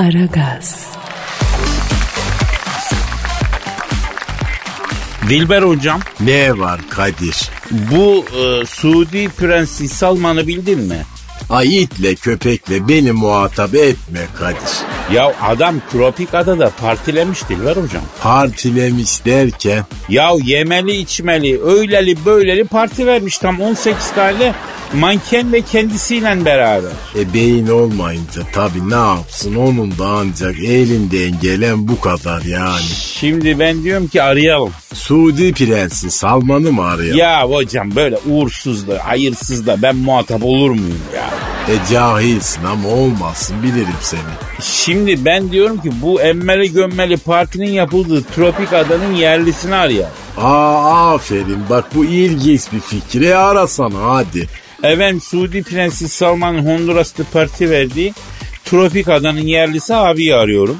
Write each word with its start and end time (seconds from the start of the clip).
Aragaz. 0.00 0.86
Dilber 5.28 5.62
hocam 5.62 6.00
Ne 6.20 6.58
var 6.58 6.80
Kadir? 6.90 7.50
bu 7.70 8.24
e, 8.40 8.66
Suudi 8.66 9.28
Prensi 9.28 9.88
Salman'ı 9.88 10.46
bildin 10.46 10.78
mi? 10.80 11.02
Ay 11.50 11.82
itle 11.82 12.14
köpekle 12.14 12.88
beni 12.88 13.12
muhatap 13.12 13.74
etme 13.74 14.20
Kadir. 14.38 14.99
Ya 15.14 15.32
adam 15.42 15.74
tropik 15.92 16.34
adada 16.34 16.70
partilemiş 16.80 17.48
Dilber 17.48 17.70
hocam. 17.76 18.02
Partilemiş 18.22 19.24
derken 19.24 19.84
Ya 20.08 20.30
yemeli 20.44 20.96
içmeli 20.96 21.62
öyleli 21.64 22.16
böyleli 22.26 22.64
parti 22.64 23.06
vermiş 23.06 23.38
tam 23.38 23.60
18 23.60 24.10
tane 24.14 24.54
manken 24.94 25.52
ve 25.52 25.60
kendisiyle 25.62 26.44
beraber. 26.44 26.90
e, 27.18 27.34
beyin 27.34 27.66
olmayınca 27.68 28.42
tabii 28.52 28.90
ne 28.90 28.94
yapsın 28.94 29.54
onun 29.54 29.98
da 29.98 30.06
ancak 30.06 30.58
elinden 30.58 31.40
gelen 31.40 31.88
bu 31.88 32.00
kadar 32.00 32.42
yani. 32.42 32.80
Şimdi 33.20 33.58
ben 33.58 33.84
diyorum 33.84 34.08
ki 34.08 34.22
arayalım. 34.22 34.70
Suudi 34.94 35.52
Prensi 35.52 36.10
Salman'ı 36.10 36.72
mı 36.72 36.84
arayalım? 36.86 37.18
Ya 37.18 37.42
hocam 37.48 37.96
böyle 37.96 38.18
uğursuz 38.26 38.88
da 38.88 39.06
hayırsız 39.06 39.66
da 39.66 39.82
ben 39.82 39.96
muhatap 39.96 40.44
olur 40.44 40.70
muyum 40.70 40.98
ya? 41.16 41.30
E 41.74 41.74
cahilsin 41.92 42.64
ama 42.64 42.88
olmasın 42.88 43.62
bilirim 43.62 43.86
seni. 44.00 44.20
Şimdi 44.60 44.99
ben 45.06 45.52
diyorum 45.52 45.80
ki 45.80 45.90
bu 46.02 46.20
emmeli 46.22 46.72
gömmeli 46.72 47.16
partinin 47.16 47.70
yapıldığı 47.70 48.24
tropik 48.24 48.72
adanın 48.72 49.14
yerlisini 49.14 49.74
arayalım. 49.74 50.12
Aa 50.38 51.14
aferin 51.14 51.58
bak 51.70 51.84
bu 51.94 52.04
ilginç 52.04 52.60
bir 52.72 52.80
fikir. 52.80 53.22
E 53.22 53.34
arasana 53.36 54.02
hadi. 54.14 54.48
Efendim 54.82 55.20
Suudi 55.20 55.62
Prensi 55.62 56.08
Salman'ın 56.08 56.66
Honduras'ta 56.66 57.22
parti 57.32 57.70
verdiği 57.70 58.14
tropik 58.64 59.08
adanın 59.08 59.40
yerlisi 59.40 59.94
abiyi 59.94 60.34
arıyorum. 60.34 60.76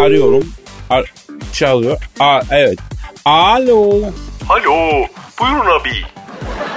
Arıyorum. 0.00 0.44
Ar- 0.90 1.12
çalıyor. 1.52 1.98
Aa, 2.20 2.40
evet. 2.50 2.78
Alo. 3.24 3.90
Alo, 4.48 5.06
buyurun 5.40 5.80
abi. 5.80 5.90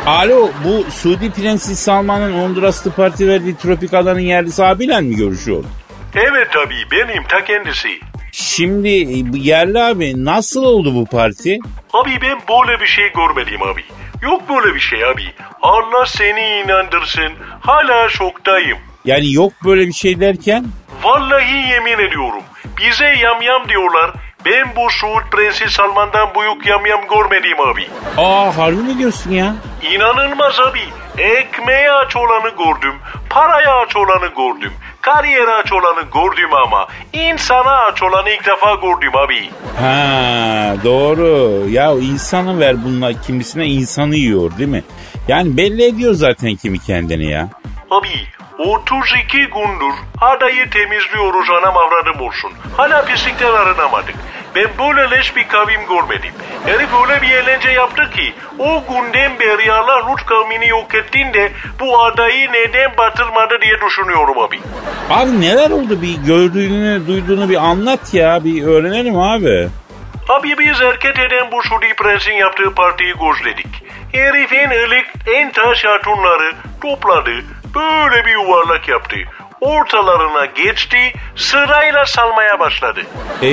Alo 0.05 0.49
bu 0.65 0.91
Suudi 0.91 1.31
Prensi 1.31 1.75
Salman'ın 1.75 2.41
Honduras'ta 2.41 2.91
parti 2.91 3.27
verdiği 3.27 3.55
tropik 3.57 3.93
adanın 3.93 4.19
yerlisi 4.19 4.63
abiyle 4.63 5.01
mi 5.01 5.15
görüşüyorum? 5.15 5.65
Evet 6.15 6.55
abi, 6.57 6.75
benim 6.91 7.23
ta 7.23 7.43
kendisi. 7.43 7.99
Şimdi 8.31 8.89
e, 8.89 9.23
yerli 9.33 9.83
abi 9.83 10.25
nasıl 10.25 10.63
oldu 10.63 10.95
bu 10.95 11.05
parti? 11.05 11.59
Abi 11.93 12.21
ben 12.21 12.37
böyle 12.49 12.79
bir 12.81 12.85
şey 12.87 13.11
görmedim 13.13 13.63
abi. 13.63 13.83
Yok 14.21 14.41
böyle 14.49 14.75
bir 14.75 14.79
şey 14.79 15.05
abi. 15.05 15.23
Allah 15.61 16.05
seni 16.05 16.61
inandırsın. 16.65 17.31
Hala 17.61 18.09
şoktayım. 18.09 18.77
Yani 19.05 19.33
yok 19.33 19.53
böyle 19.65 19.87
bir 19.87 19.93
şey 19.93 20.19
derken 20.19 20.65
Vallahi 21.03 21.69
yemin 21.71 22.07
ediyorum. 22.07 22.43
Bize 22.77 23.05
yamyam 23.05 23.69
diyorlar. 23.69 24.11
Ben 24.45 24.75
bu 24.75 24.89
Suud 24.89 25.31
Prensi 25.31 25.69
Salman'dan 25.69 26.29
büyük 26.35 26.67
yamyam 26.67 27.01
görmedim 27.09 27.59
abi. 27.59 27.87
aa 28.17 28.57
harbi 28.57 28.75
mi 28.77 28.97
diyorsun 28.97 29.31
ya? 29.31 29.55
İnanılmaz 29.91 30.59
abi. 30.59 30.79
Ekmeğe 31.17 31.91
aç 31.91 32.15
olanı 32.15 32.49
gördüm. 32.49 32.93
Paraya 33.29 33.75
aç 33.79 33.95
olanı 33.95 34.27
gördüm. 34.27 34.73
Kariyere 35.03 35.51
aç 35.51 35.73
olanı 35.73 36.01
gördüm 36.01 36.53
ama 36.65 36.87
insana 37.13 37.71
aç 37.71 38.03
olanı 38.03 38.29
ilk 38.29 38.45
defa 38.47 38.73
gördüm 38.75 39.15
abi. 39.15 39.49
Ha 39.81 40.75
doğru. 40.83 41.63
Ya 41.69 41.91
insanı 41.91 42.59
ver 42.59 42.75
bunlar 42.85 43.13
kimisine 43.21 43.65
insanı 43.65 44.15
yiyor 44.15 44.57
değil 44.57 44.69
mi? 44.69 44.83
Yani 45.27 45.57
belli 45.57 45.83
ediyor 45.85 46.13
zaten 46.13 46.55
kimi 46.55 46.79
kendini 46.79 47.25
ya. 47.31 47.49
Abi 47.91 48.07
32 48.57 49.37
gündür 49.37 49.95
adayı 50.21 50.69
temizliyoruz 50.69 51.49
anam 51.49 51.77
avradım 51.77 52.21
olsun. 52.21 52.51
Hala 52.77 53.05
pislikten 53.05 53.53
arınamadık. 53.53 54.15
Ben 54.55 54.67
böyle 54.79 55.17
leş 55.17 55.35
bir 55.35 55.47
kavim 55.47 55.81
görmedim. 55.89 56.31
Herif 56.65 56.89
öyle 57.03 57.21
bir 57.21 57.31
eğlence 57.31 57.69
yaptı 57.69 58.09
ki 58.15 58.33
o 58.59 58.83
günden 58.89 59.39
beri 59.39 59.73
Allah 59.73 60.07
Lut 60.07 60.25
kavmini 60.25 60.67
yok 60.67 60.95
ettiğinde 60.95 61.51
bu 61.79 62.01
adayı 62.03 62.51
neden 62.51 62.97
batırmadı 62.97 63.61
diye 63.61 63.81
düşünüyorum 63.87 64.39
abi. 64.39 64.59
Abi 65.09 65.41
neler 65.41 65.69
oldu 65.71 66.01
bir 66.01 66.15
gördüğünü 66.27 67.07
duyduğunu 67.07 67.49
bir 67.49 67.57
anlat 67.57 68.13
ya 68.13 68.43
bir 68.43 68.63
öğrenelim 68.63 69.17
abi. 69.17 69.69
Abi 70.29 70.57
biz 70.59 70.81
hareket 70.81 71.19
eden 71.19 71.51
bu 71.51 71.63
Sudi 71.63 71.93
Prens'in 71.97 72.33
yaptığı 72.33 72.75
partiyi 72.75 73.13
gözledik. 73.13 73.67
Herif 74.11 74.53
en 74.53 74.69
ılık, 74.69 75.05
en 75.35 75.51
taş 75.51 75.85
hatunları 75.85 76.53
topladı, 76.81 77.31
böyle 77.75 78.25
bir 78.25 78.31
yuvarlak 78.31 78.89
yaptı. 78.89 79.15
Ortalarına 79.63 80.45
geçti, 80.45 80.97
sırayla 81.35 82.05
salmaya 82.05 82.59
başladı. 82.59 82.99
Ee, 83.41 83.47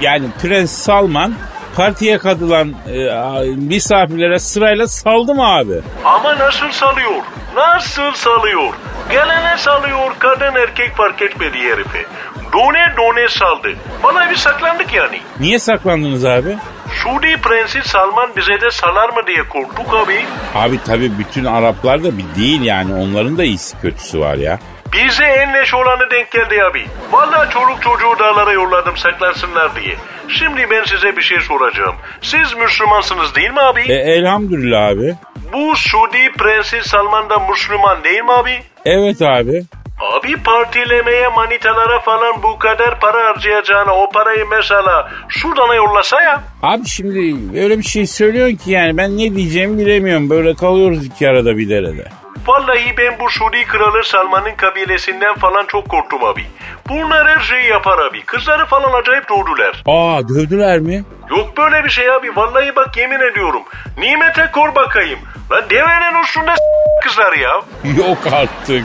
yani 0.00 0.26
Prens 0.42 0.72
Salman 0.72 1.34
partiye 1.76 2.18
katılan 2.18 2.74
e, 2.88 3.46
misafirlere 3.56 4.38
sırayla 4.38 4.88
saldı 4.88 5.34
mı 5.34 5.46
abi? 5.56 5.80
Ama 6.04 6.38
nasıl 6.38 6.70
salıyor? 6.70 7.12
Nasıl 7.56 8.12
salıyor? 8.12 8.72
Gelene 9.10 9.56
salıyor, 9.58 10.12
kadın 10.18 10.54
erkek 10.54 10.96
fark 10.96 11.22
etmedi 11.22 11.58
herife. 11.58 12.04
Done 12.52 12.92
done 12.96 13.28
saldı. 13.28 13.68
Bana 14.02 14.30
bir 14.30 14.36
saklandık 14.36 14.94
yani. 14.94 15.20
Niye 15.40 15.58
saklandınız 15.58 16.24
abi? 16.24 16.56
Sudi 17.02 17.36
Prensi 17.42 17.88
Salman 17.88 18.30
bize 18.36 18.60
de 18.60 18.70
salar 18.70 19.08
mı 19.08 19.26
diye 19.26 19.48
korktuk 19.48 19.94
abi. 19.94 20.24
Abi 20.54 20.82
tabi 20.84 21.18
bütün 21.18 21.44
Araplar 21.44 22.04
da 22.04 22.18
bir 22.18 22.24
değil 22.36 22.62
yani 22.62 22.94
onların 22.94 23.38
da 23.38 23.44
iyisi 23.44 23.80
kötüsü 23.80 24.20
var 24.20 24.34
ya. 24.34 24.58
Bize 24.94 25.24
en 25.24 25.52
neş 25.52 25.74
olanı 25.74 26.10
denk 26.10 26.30
geldi 26.30 26.62
abi. 26.64 26.86
Vallahi 27.12 27.50
çoluk 27.50 27.82
çocuğu 27.82 28.18
dağlara 28.18 28.52
yolladım 28.52 28.96
saklansınlar 28.96 29.76
diye. 29.76 29.94
Şimdi 30.28 30.70
ben 30.70 30.84
size 30.84 31.16
bir 31.16 31.22
şey 31.22 31.40
soracağım. 31.40 31.94
Siz 32.20 32.54
Müslümansınız 32.56 33.34
değil 33.34 33.50
mi 33.50 33.60
abi? 33.60 33.80
E, 33.88 33.94
elhamdülillah 33.94 34.88
abi. 34.88 35.14
Bu 35.52 35.76
Sudi 35.76 36.32
Prensi 36.38 36.88
Salman 36.88 37.30
da 37.30 37.38
Müslüman 37.38 38.04
değil 38.04 38.22
mi 38.22 38.32
abi? 38.32 38.62
Evet 38.84 39.22
abi. 39.22 39.64
Abi 40.12 40.36
partilemeye 40.36 41.28
manitalara 41.28 42.00
falan 42.00 42.42
bu 42.42 42.58
kadar 42.58 43.00
para 43.00 43.24
harcayacağına 43.24 43.94
o 43.94 44.10
parayı 44.10 44.46
mesela 44.50 45.10
Sudan'a 45.28 45.74
yollasa 45.74 46.22
ya. 46.22 46.42
Abi 46.62 46.86
şimdi 46.86 47.18
öyle 47.60 47.78
bir 47.78 47.82
şey 47.82 48.06
söylüyorsun 48.06 48.56
ki 48.56 48.70
yani 48.70 48.96
ben 48.96 49.18
ne 49.18 49.34
diyeceğimi 49.36 49.78
bilemiyorum. 49.78 50.30
Böyle 50.30 50.54
kalıyoruz 50.54 51.06
iki 51.06 51.28
arada 51.28 51.58
bir 51.58 51.68
derede. 51.68 52.23
Vallahi 52.46 52.96
ben 52.98 53.18
bu 53.18 53.30
Sudi 53.30 53.66
kralı 53.66 54.04
Salman'ın 54.04 54.54
kabilesinden 54.54 55.34
falan 55.34 55.66
çok 55.66 55.88
korktum 55.88 56.24
abi. 56.24 56.44
Bunlar 56.88 57.28
her 57.28 57.40
şeyi 57.42 57.66
yapar 57.68 57.98
abi. 57.98 58.22
Kızları 58.24 58.66
falan 58.66 59.00
acayip 59.00 59.28
doğdular. 59.28 59.82
Aa 59.86 60.28
dövdüler 60.28 60.78
mi? 60.78 61.04
Yok 61.30 61.56
böyle 61.56 61.84
bir 61.84 61.90
şey 61.90 62.10
abi. 62.10 62.36
Vallahi 62.36 62.76
bak 62.76 62.96
yemin 62.96 63.20
ediyorum. 63.32 63.62
Nimete 63.98 64.50
kor 64.52 64.74
bakayım. 64.74 65.18
Lan 65.52 65.62
devenin 65.70 66.22
s- 66.24 66.60
kızlar 67.02 67.32
ya. 67.32 67.60
Yok 67.98 68.18
artık. 68.32 68.84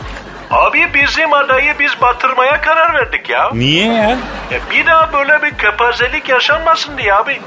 Abi 0.52 0.88
bizim 0.94 1.34
adayı 1.34 1.74
biz 1.80 2.02
batırmaya 2.02 2.62
karar 2.62 2.94
verdik 2.94 3.30
ya. 3.30 3.50
Niye 3.54 3.94
ya? 3.94 4.18
E 4.52 4.60
bir 4.72 4.86
daha 4.86 5.14
böyle 5.14 5.44
bir 5.44 5.58
kepazelik 5.58 6.30
yaşanmasın 6.30 6.98
diye 6.98 7.14
abi. 7.14 7.42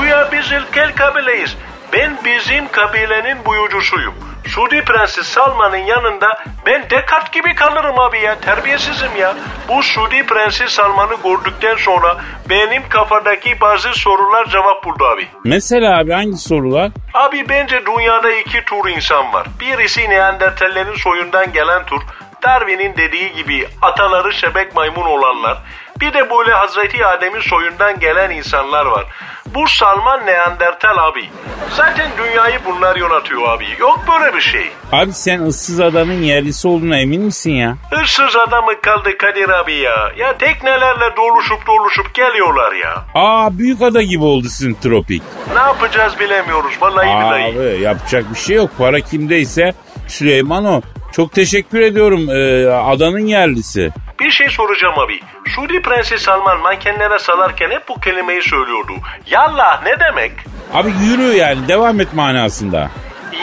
Güya 0.00 0.28
biz 0.32 0.52
ilkel 0.52 0.94
kabileyiz. 0.96 1.56
Ben 1.92 2.18
bizim 2.24 2.68
kabilenin 2.68 3.44
buyucusuyum. 3.46 4.14
Suudi 4.54 4.84
Prensi 4.84 5.24
Salman'ın 5.24 5.76
yanında 5.76 6.38
ben 6.66 6.84
Dekat 6.90 7.32
gibi 7.32 7.54
kalırım 7.54 7.98
abi 7.98 8.20
ya. 8.20 8.40
Terbiyesizim 8.40 9.16
ya. 9.18 9.34
Bu 9.68 9.82
Suudi 9.82 10.26
Prensi 10.26 10.68
Salman'ı 10.68 11.14
gördükten 11.24 11.76
sonra 11.76 12.16
benim 12.50 12.88
kafadaki 12.88 13.60
bazı 13.60 13.92
sorular 13.92 14.46
cevap 14.48 14.84
buldu 14.84 15.04
abi. 15.04 15.26
Mesela 15.44 15.98
abi 15.98 16.12
hangi 16.12 16.36
sorular? 16.36 16.90
Abi 17.14 17.48
bence 17.48 17.82
dünyada 17.86 18.32
iki 18.32 18.64
tür 18.64 18.90
insan 18.96 19.32
var. 19.32 19.46
Birisi 19.60 20.10
Neandertallerin 20.10 20.94
soyundan 20.96 21.52
gelen 21.52 21.86
tür. 21.86 21.98
Darwin'in 22.42 22.96
dediği 22.96 23.32
gibi 23.32 23.68
ataları 23.82 24.32
şebek 24.32 24.76
maymun 24.76 25.04
olanlar. 25.04 25.58
Bir 26.00 26.12
de 26.12 26.30
böyle 26.30 26.52
Hazreti 26.52 27.06
Adem'in 27.06 27.40
soyundan 27.40 28.00
gelen 28.00 28.30
insanlar 28.30 28.86
var. 28.86 29.06
Bu 29.54 29.68
Salman 29.68 30.26
Neandertal 30.26 30.98
abi. 30.98 31.24
Zaten 31.70 32.10
dünyayı 32.18 32.58
bunlar 32.66 32.96
yönetiyor 32.96 33.48
abi. 33.48 33.64
Yok 33.78 34.00
böyle 34.12 34.36
bir 34.36 34.40
şey. 34.40 34.70
Abi 34.92 35.12
sen 35.12 35.42
ıssız 35.42 35.80
adanın 35.80 36.22
yerlisi 36.22 36.68
olduğuna 36.68 36.98
emin 36.98 37.22
misin 37.22 37.50
ya? 37.50 37.76
Hırsız 37.90 38.36
adamı 38.36 38.80
kaldı 38.80 39.18
Kadir 39.18 39.48
abi 39.48 39.72
ya. 39.74 40.12
Ya 40.16 40.38
teknelerle 40.38 41.16
doluşup 41.16 41.66
doluşup 41.66 42.14
geliyorlar 42.14 42.72
ya. 42.72 43.04
Aa 43.14 43.58
büyük 43.58 43.82
ada 43.82 44.02
gibi 44.02 44.24
oldu 44.24 44.46
sizin 44.48 44.74
tropik. 44.74 45.22
Ne 45.54 45.58
yapacağız 45.60 46.20
bilemiyoruz 46.20 46.72
vallahi 46.80 47.06
billahi. 47.06 47.44
Abi 47.74 47.82
yapacak 47.82 48.24
bir 48.34 48.38
şey 48.38 48.56
yok. 48.56 48.70
Para 48.78 49.00
kimdeyse 49.00 49.74
Süleyman 50.08 50.64
o. 50.64 50.80
Çok 51.16 51.32
teşekkür 51.32 51.80
ediyorum 51.80 52.28
ee, 52.30 52.66
adanın 52.70 53.26
yerlisi. 53.26 53.90
Bir 54.20 54.30
şey 54.30 54.48
soracağım 54.48 54.98
abi. 54.98 55.20
Suudi 55.54 55.82
Prenses 55.82 56.22
Salman 56.22 56.60
mankenlere 56.60 57.18
salarken 57.18 57.70
hep 57.70 57.88
bu 57.88 58.00
kelimeyi 58.00 58.42
söylüyordu. 58.42 58.92
Yallah 59.26 59.82
ne 59.82 60.00
demek? 60.00 60.32
Abi 60.72 60.90
yürü 61.04 61.36
yani 61.36 61.68
devam 61.68 62.00
et 62.00 62.14
manasında. 62.14 62.90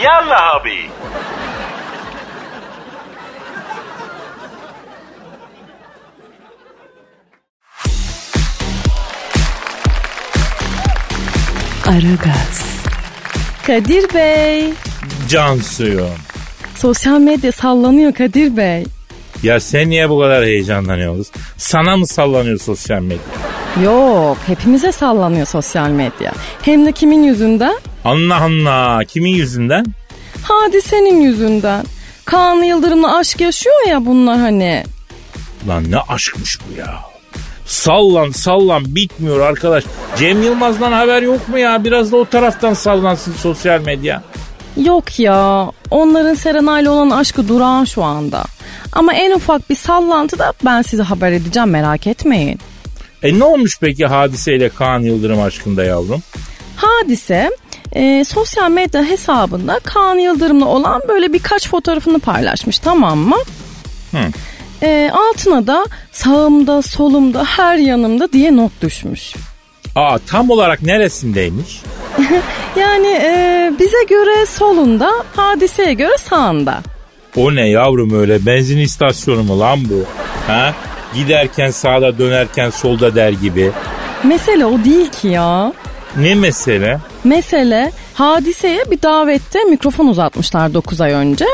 Yallah 0.04 0.56
abi. 0.56 0.90
Aragaz. 11.88 12.82
Kadir 13.68 14.14
Bey. 14.14 14.74
Can 15.30 15.58
suyum. 15.58 16.31
Sosyal 16.82 17.20
medya 17.20 17.52
sallanıyor 17.52 18.14
Kadir 18.14 18.58
Bey. 18.58 18.86
Ya 19.44 19.60
sen 19.60 19.90
niye 19.90 20.10
bu 20.10 20.20
kadar 20.20 20.46
heyecanlanıyorsun? 20.46 21.26
Sana 21.58 21.98
mı 21.98 22.08
sallanıyor 22.08 22.60
sosyal 22.60 23.02
medya? 23.02 23.18
Yok 23.84 24.38
hepimize 24.48 24.92
sallanıyor 24.92 25.46
sosyal 25.46 25.90
medya. 25.90 26.34
Hem 26.62 26.86
de 26.86 26.92
kimin 26.92 27.24
yüzünden? 27.24 27.76
Allah 28.06 28.44
Allah. 28.44 29.06
Kimin 29.06 29.30
yüzünden? 29.30 29.86
Hadisenin 30.44 31.22
yüzünden. 31.22 31.86
Kaan 32.26 32.56
Yıldırım'la 32.64 33.18
aşk 33.18 33.42
yaşıyor 33.42 33.88
ya 33.88 34.06
bunlar 34.06 34.40
hani. 34.40 34.84
Lan 35.68 35.92
ne 35.92 35.98
aşkmış 35.98 36.60
bu 36.60 36.80
ya. 36.80 37.00
Sallan 37.66 38.32
sallan 38.32 38.96
bitmiyor 38.96 39.40
arkadaş. 39.40 39.84
Cem 40.18 40.44
Yılmaz'dan 40.44 40.92
haber 40.92 41.22
yok 41.22 41.50
mu 41.50 41.60
ya? 41.60 41.84
Biraz 41.84 42.12
da 42.12 42.18
o 42.18 42.26
taraftan 42.26 42.74
sallansın 42.74 43.34
sosyal 43.34 43.82
medya. 43.82 44.24
Yok 44.78 45.20
ya 45.20 45.72
onların 45.92 46.34
Serenay'la 46.34 46.92
olan 46.92 47.10
aşkı 47.10 47.48
durağan 47.48 47.86
şu 47.86 48.04
anda. 48.04 48.44
Ama 48.94 49.14
en 49.14 49.32
ufak 49.32 49.70
bir 49.70 49.76
sallantıda 49.76 50.54
ben 50.66 50.82
size 50.82 51.04
haber 51.04 51.32
edeceğim 51.32 51.70
merak 51.70 52.08
etmeyin. 52.08 52.60
E 53.24 53.40
ne 53.40 53.44
olmuş 53.44 53.80
peki 53.82 54.06
hadiseyle 54.06 54.70
Kaan 54.70 55.00
Yıldırım 55.00 55.42
aşkında 55.42 55.84
yavrum? 55.84 56.22
Hadise 56.76 57.52
e, 57.94 58.24
sosyal 58.24 58.72
medya 58.72 59.04
hesabında 59.04 59.80
Kaan 59.84 60.16
Yıldırım'la 60.16 60.66
olan 60.66 61.02
böyle 61.08 61.34
birkaç 61.34 61.70
fotoğrafını 61.70 62.20
paylaşmış 62.20 62.80
tamam 62.80 63.20
mı? 63.20 63.38
Hı. 64.12 64.18
E, 64.84 65.12
altına 65.14 65.68
da 65.68 65.86
sağımda 66.12 66.82
solumda 66.82 67.44
her 67.44 67.78
yanımda 67.78 68.34
diye 68.34 68.56
not 68.56 68.82
düşmüş. 68.82 69.34
Aa 69.96 70.18
tam 70.28 70.50
olarak 70.50 70.82
neresindeymiş? 70.82 71.82
Yani 72.76 73.08
e, 73.08 73.72
bize 73.80 74.04
göre 74.10 74.46
solunda 74.46 75.12
hadiseye 75.36 75.94
göre 75.94 76.18
sağında. 76.18 76.80
O 77.36 77.56
ne 77.56 77.70
yavrum 77.70 78.20
öyle 78.20 78.46
benzin 78.46 78.78
istasyonu 78.78 79.44
mu 79.44 79.60
lan 79.60 79.80
bu? 79.90 80.04
Ha? 80.48 80.74
Giderken 81.16 81.72
sağda 81.72 82.18
dönerken 82.18 82.70
solda 82.70 83.16
der 83.16 83.30
gibi. 83.32 83.72
Mesele 84.24 84.66
o 84.66 84.84
değil 84.86 85.10
ki 85.10 85.28
ya. 85.28 85.74
Ne 86.18 86.36
mesele? 86.36 87.00
Mesele 87.24 87.92
hadiseye 88.14 88.92
bir 88.92 89.02
davette 89.02 89.64
mikrofon 89.64 90.08
uzatmışlar 90.08 90.74
9 90.74 91.02
ay 91.02 91.12
önce. 91.12 91.46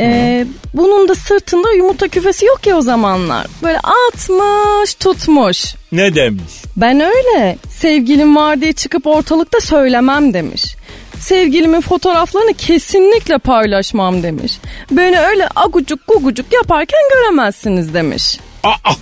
Ee, 0.00 0.46
bunun 0.74 1.08
da 1.08 1.14
sırtında 1.14 1.72
yumurta 1.72 2.08
küfesi 2.08 2.46
yok 2.46 2.66
ya 2.66 2.76
o 2.76 2.82
zamanlar. 2.82 3.46
Böyle 3.62 3.78
atmış 3.78 4.94
tutmuş. 4.94 5.74
Ne 5.92 6.14
demiş? 6.14 6.52
Ben 6.76 7.00
öyle 7.00 7.56
sevgilim 7.70 8.36
var 8.36 8.60
diye 8.60 8.72
çıkıp 8.72 9.06
ortalıkta 9.06 9.60
söylemem 9.60 10.34
demiş. 10.34 10.76
Sevgilimin 11.20 11.80
fotoğraflarını 11.80 12.54
kesinlikle 12.54 13.38
paylaşmam 13.38 14.22
demiş. 14.22 14.58
Beni 14.90 15.20
öyle 15.20 15.48
agucuk 15.56 16.00
gugucuk 16.08 16.52
yaparken 16.52 17.00
göremezsiniz 17.14 17.94
demiş. 17.94 18.38
Aa, 18.64 18.92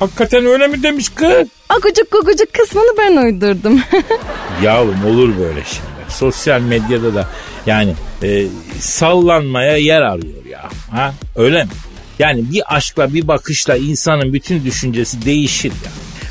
hakikaten 0.00 0.46
öyle 0.46 0.66
mi 0.68 0.82
demiş 0.82 1.08
kız? 1.14 1.48
Agucuk 1.68 2.10
gugucuk 2.12 2.52
kısmını 2.52 2.96
ben 2.98 3.16
uydurdum. 3.16 3.80
Yavrum 4.62 5.04
olur 5.06 5.28
böyle 5.38 5.64
şeyler. 5.64 5.97
Sosyal 6.08 6.60
medyada 6.60 7.14
da 7.14 7.28
yani 7.66 7.94
e, 8.22 8.46
sallanmaya 8.80 9.76
yer 9.76 10.02
arıyor 10.02 10.44
ya. 10.50 10.68
Ha? 10.90 11.14
Öyle 11.36 11.64
mi? 11.64 11.70
Yani 12.18 12.52
bir 12.52 12.76
aşkla 12.76 13.14
bir 13.14 13.28
bakışla 13.28 13.76
insanın 13.76 14.32
bütün 14.32 14.64
düşüncesi 14.64 15.24
değişir 15.24 15.72
ya. 15.84 15.90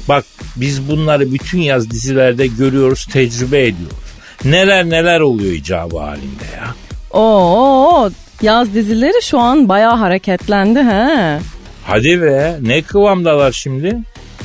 Bak 0.09 0.25
biz 0.55 0.89
bunları 0.89 1.33
bütün 1.33 1.59
yaz 1.59 1.89
dizilerde 1.91 2.47
görüyoruz, 2.47 3.05
tecrübe 3.05 3.67
ediyoruz. 3.67 3.97
Neler 4.45 4.89
neler 4.89 5.19
oluyor 5.19 5.53
icabı 5.53 5.97
halinde 5.97 6.43
ya. 6.55 6.75
Oo, 7.19 8.09
yaz 8.41 8.73
dizileri 8.73 9.23
şu 9.23 9.39
an 9.39 9.69
bayağı 9.69 9.95
hareketlendi 9.95 10.79
he. 10.79 11.39
Hadi 11.83 12.21
be 12.21 12.57
ne 12.61 12.81
kıvamdalar 12.81 13.51
şimdi? 13.51 13.97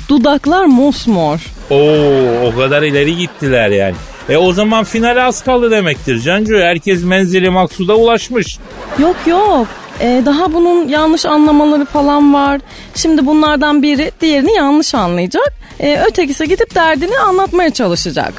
Dudaklar 0.09 0.65
mosmor. 0.65 1.41
Oo 1.71 2.47
o 2.47 2.57
kadar 2.57 2.83
ileri 2.83 3.17
gittiler 3.17 3.69
yani. 3.71 3.95
E 4.29 4.37
o 4.37 4.53
zaman 4.53 4.85
finale 4.85 5.23
az 5.23 5.45
kaldı 5.45 5.71
demektir 5.71 6.21
Cancu. 6.21 6.57
Herkes 6.57 7.05
menzili 7.05 7.51
maksuda 7.51 7.97
ulaşmış. 7.97 8.59
Yok 8.99 9.17
yok. 9.27 9.67
Ee, 10.01 10.23
daha 10.27 10.53
bunun 10.53 10.89
yanlış 10.89 11.27
anlamaları 11.27 11.85
falan 11.85 12.35
var. 12.35 12.61
Şimdi 12.95 13.27
bunlardan 13.27 13.83
biri 13.83 14.11
diğerini 14.21 14.53
yanlış 14.53 14.95
anlayacak. 14.95 15.53
Ee, 15.81 16.03
ötekisi 16.09 16.49
gidip 16.49 16.75
derdini 16.75 17.19
anlatmaya 17.19 17.71
çalışacak. 17.71 18.33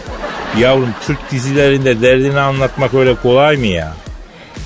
Yavrum 0.60 0.94
Türk 1.08 1.32
dizilerinde 1.32 2.02
derdini 2.02 2.40
anlatmak 2.40 2.94
öyle 2.94 3.16
kolay 3.16 3.58
mı 3.58 3.66
ya? 3.66 3.94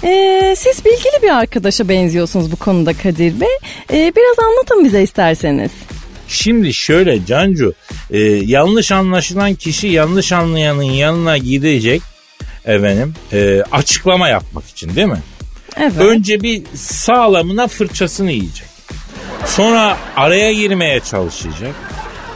Ee, 0.04 0.56
siz 0.58 0.86
bilgili 0.86 1.24
bir 1.24 1.38
arkadaşa 1.38 1.90
benziyorsunuz 1.90 2.52
bu 2.52 2.56
konuda 2.56 2.94
Kadir 2.94 3.42
Bey. 3.42 3.58
Ee, 3.94 4.14
biraz 4.16 4.40
anlatın 4.40 4.84
bize 4.84 5.02
isterseniz. 5.02 5.72
Şimdi 6.27 6.74
şöyle 6.74 7.25
Cancu 7.25 7.74
e, 8.12 8.19
yanlış 8.27 8.91
anlaşılan 8.91 9.56
kişi 9.56 9.88
yanlış 9.88 10.31
anlayanın 10.31 10.83
yanına 10.83 11.38
gidecek 11.38 12.01
efendim 12.65 13.13
e, 13.33 13.63
açıklama 13.71 14.29
yapmak 14.29 14.69
için 14.69 14.95
değil 14.95 15.07
mi? 15.07 15.21
Evet. 15.77 15.97
Önce 16.00 16.41
bir 16.41 16.63
sağlamına 16.75 17.68
fırçasını 17.68 18.31
yiyecek. 18.31 18.68
Sonra 19.45 19.97
araya 20.15 20.53
girmeye 20.53 21.00
çalışacak. 21.00 21.75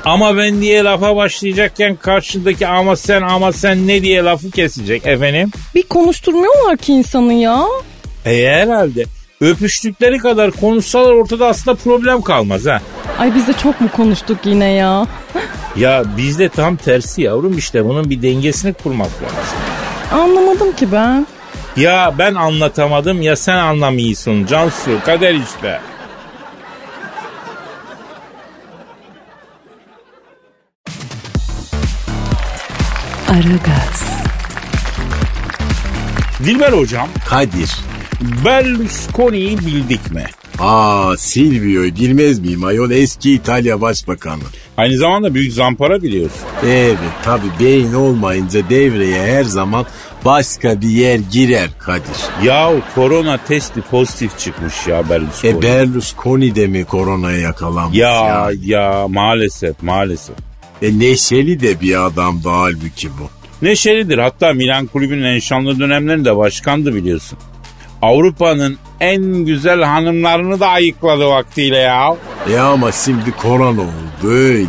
Ama 0.05 0.37
ben 0.37 0.61
diye 0.61 0.83
lafa 0.83 1.15
başlayacakken 1.15 1.95
karşındaki 1.95 2.67
ama 2.67 2.95
sen 2.95 3.21
ama 3.21 3.53
sen 3.53 3.87
ne 3.87 4.01
diye 4.01 4.23
lafı 4.23 4.51
kesecek 4.51 5.05
efendim. 5.05 5.51
Bir 5.75 5.83
konuşturmuyorlar 5.83 6.77
ki 6.77 6.93
insanı 6.93 7.33
ya. 7.33 7.65
E 8.25 8.47
herhalde 8.47 9.05
öpüştükleri 9.41 10.17
kadar 10.17 10.51
konuşsalar 10.51 11.13
ortada 11.13 11.47
aslında 11.47 11.77
problem 11.77 12.21
kalmaz 12.21 12.65
ha. 12.65 12.81
Ay 13.19 13.35
biz 13.35 13.47
de 13.47 13.53
çok 13.53 13.81
mu 13.81 13.89
konuştuk 13.91 14.37
yine 14.45 14.71
ya? 14.71 15.07
Ya 15.75 16.03
bizde 16.17 16.49
tam 16.49 16.75
tersi 16.75 17.21
yavrum 17.21 17.57
işte 17.57 17.85
bunun 17.85 18.09
bir 18.09 18.21
dengesini 18.21 18.73
kurmak 18.73 19.07
lazım. 19.07 19.57
Anlamadım 20.13 20.75
ki 20.75 20.91
ben. 20.91 21.27
Ya 21.77 22.13
ben 22.17 22.35
anlatamadım 22.35 23.21
ya 23.21 23.35
sen 23.35 23.57
anlamıyorsun 23.57 24.45
Cansu 24.45 24.91
kader 25.05 25.33
işte. 25.33 25.79
Aragaz. 33.29 34.03
Dilber 36.45 36.71
hocam 36.73 37.07
Kadir. 37.29 37.71
Berlusconi'yi 38.45 39.57
bildik 39.57 40.11
mi? 40.11 40.25
Aa 40.59 41.17
Silvio'yu 41.17 41.95
bilmez 41.95 42.39
miyim 42.39 42.63
ayol 42.63 42.91
eski 42.91 43.33
İtalya 43.33 43.81
Başbakanı. 43.81 44.41
Aynı 44.77 44.97
zamanda 44.97 45.33
büyük 45.33 45.53
zampara 45.53 46.03
biliyorsun. 46.03 46.41
Evet 46.65 46.97
tabi 47.23 47.45
beyin 47.59 47.93
olmayınca 47.93 48.69
devreye 48.69 49.21
her 49.21 49.43
zaman 49.43 49.85
başka 50.25 50.81
bir 50.81 50.89
yer 50.89 51.19
girer 51.31 51.69
Kadir. 51.79 52.45
Yahu 52.47 52.81
korona 52.95 53.37
testi 53.37 53.81
pozitif 53.81 54.39
çıkmış 54.39 54.87
ya 54.87 55.09
Berlusconi. 55.09 55.57
E 55.57 55.61
Berlusconi 55.61 56.55
de 56.55 56.67
mi 56.67 56.85
koronaya 56.85 57.37
yakalanmış 57.37 57.97
ya, 57.97 58.11
ya? 58.11 58.51
ya 58.63 59.07
maalesef 59.07 59.83
maalesef. 59.83 60.35
E 60.81 60.99
neşeli 60.99 61.59
de 61.59 61.81
bir 61.81 62.05
adamdı 62.05 62.49
halbuki 62.49 63.09
bu. 63.09 63.29
Neşelidir 63.65 64.17
hatta 64.17 64.53
Milan 64.53 64.87
kulübünün 64.87 65.23
en 65.23 65.39
şanlı 65.39 65.79
dönemlerinde 65.79 66.37
başkandı 66.37 66.95
biliyorsun. 66.95 67.37
Avrupa'nın 68.01 68.77
en 68.99 69.23
güzel 69.23 69.81
hanımlarını 69.83 70.59
da 70.59 70.67
ayıkladı 70.67 71.27
vaktiyle 71.27 71.77
ya. 71.77 72.15
E 72.49 72.57
ama 72.59 72.91
şimdi 72.91 73.31
korona 73.31 73.81
oldu 73.81 74.27
öyle 74.29 74.63
mi? 74.63 74.67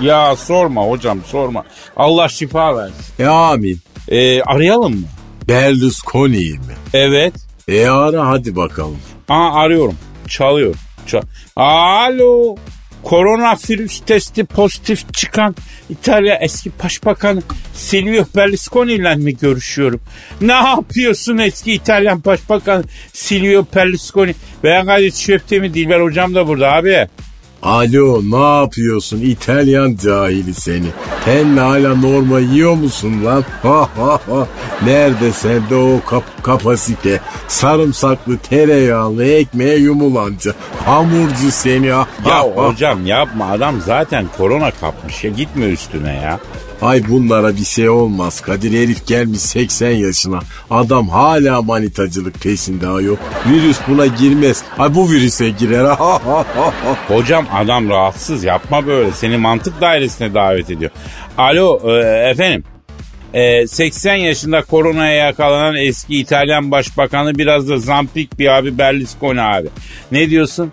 Ya 0.00 0.36
sorma 0.36 0.82
hocam 0.82 1.18
sorma. 1.26 1.64
Allah 1.96 2.28
şifa 2.28 2.76
versin. 2.76 2.96
E 3.18 3.26
amin. 3.26 3.78
Ee, 4.08 4.42
arayalım 4.42 4.92
mı? 4.92 5.06
Berlusconi'yi 5.48 6.52
mi? 6.52 6.74
Evet. 6.94 7.34
E 7.68 7.86
ara 7.88 8.26
hadi 8.26 8.56
bakalım. 8.56 8.98
Aa 9.28 9.54
arıyorum. 9.54 9.96
Çalıyor. 10.28 10.74
Çal 11.06 11.22
Alo. 11.56 12.56
Koronavirüs 13.04 14.00
testi 14.00 14.44
pozitif 14.44 15.14
çıkan 15.14 15.56
İtalya 15.90 16.34
eski 16.34 16.70
başbakanı 16.84 17.42
Silvio 17.74 18.24
Berlusconi 18.36 18.92
ile 18.92 19.14
mi 19.14 19.36
görüşüyorum? 19.36 20.00
Ne 20.40 20.52
yapıyorsun 20.52 21.38
eski 21.38 21.72
İtalyan 21.72 22.24
başbakan 22.24 22.84
Silvio 23.12 23.66
Berlusconi? 23.76 24.34
Ben 24.64 24.86
Kadir 24.86 25.10
Çöptemir 25.10 25.74
Dilber 25.74 26.00
hocam 26.00 26.34
da 26.34 26.48
burada 26.48 26.72
abi. 26.72 27.08
Alo 27.62 28.20
ne 28.24 28.60
yapıyorsun 28.60 29.20
İtalyan 29.20 29.96
cahili 30.02 30.54
seni. 30.54 30.86
Sen 31.24 31.56
hala 31.56 31.94
norma 31.94 32.40
yiyor 32.40 32.74
musun 32.74 33.24
lan? 33.24 33.44
Ha 33.62 33.88
ha 33.96 34.12
ha. 34.12 34.46
Nerede 34.84 35.32
sende 35.32 35.74
o 35.74 36.00
kap 36.06 36.42
kapasite? 36.42 37.20
Sarımsaklı 37.48 38.38
tereyağlı 38.38 39.24
ekmeğe 39.24 39.76
yumulanca. 39.76 40.52
Hamurcu 40.84 41.50
seni 41.50 41.90
ha. 41.90 42.06
Ya 42.26 42.34
ha, 42.34 42.38
ha. 42.38 42.68
hocam 42.68 43.06
yapma 43.06 43.50
adam 43.50 43.80
zaten 43.80 44.26
korona 44.36 44.70
kapmış 44.70 45.24
ya 45.24 45.30
gitme 45.30 45.66
üstüne 45.66 46.14
ya. 46.14 46.40
Ay 46.82 47.02
bunlara 47.08 47.56
bir 47.56 47.64
şey 47.64 47.88
olmaz. 47.88 48.40
Kadir 48.40 48.82
herif 48.82 49.06
gelmiş 49.06 49.40
80 49.40 49.90
yaşına. 49.90 50.40
Adam 50.70 51.08
hala 51.08 51.62
manitacılık 51.62 52.42
peşinde 52.42 52.88
ayol. 52.88 53.16
Virüs 53.50 53.78
buna 53.88 54.06
girmez. 54.06 54.62
Ay 54.78 54.94
bu 54.94 55.10
virüse 55.10 55.50
girer. 55.50 55.84
Hocam 57.08 57.46
adam 57.52 57.88
rahatsız 57.88 58.44
yapma 58.44 58.86
böyle. 58.86 59.12
Seni 59.12 59.36
mantık 59.36 59.80
dairesine 59.80 60.34
davet 60.34 60.70
ediyor. 60.70 60.90
Alo 61.38 61.80
e, 61.84 61.92
efendim. 62.30 62.64
E, 63.34 63.66
80 63.66 64.14
yaşında 64.14 64.62
koronaya 64.62 65.26
yakalanan 65.26 65.76
eski 65.76 66.18
İtalyan 66.18 66.70
başbakanı 66.70 67.34
biraz 67.34 67.68
da 67.68 67.78
zampik 67.78 68.38
bir 68.38 68.46
abi 68.46 68.78
Berlusconi 68.78 69.42
abi. 69.42 69.68
Ne 70.12 70.30
diyorsun? 70.30 70.70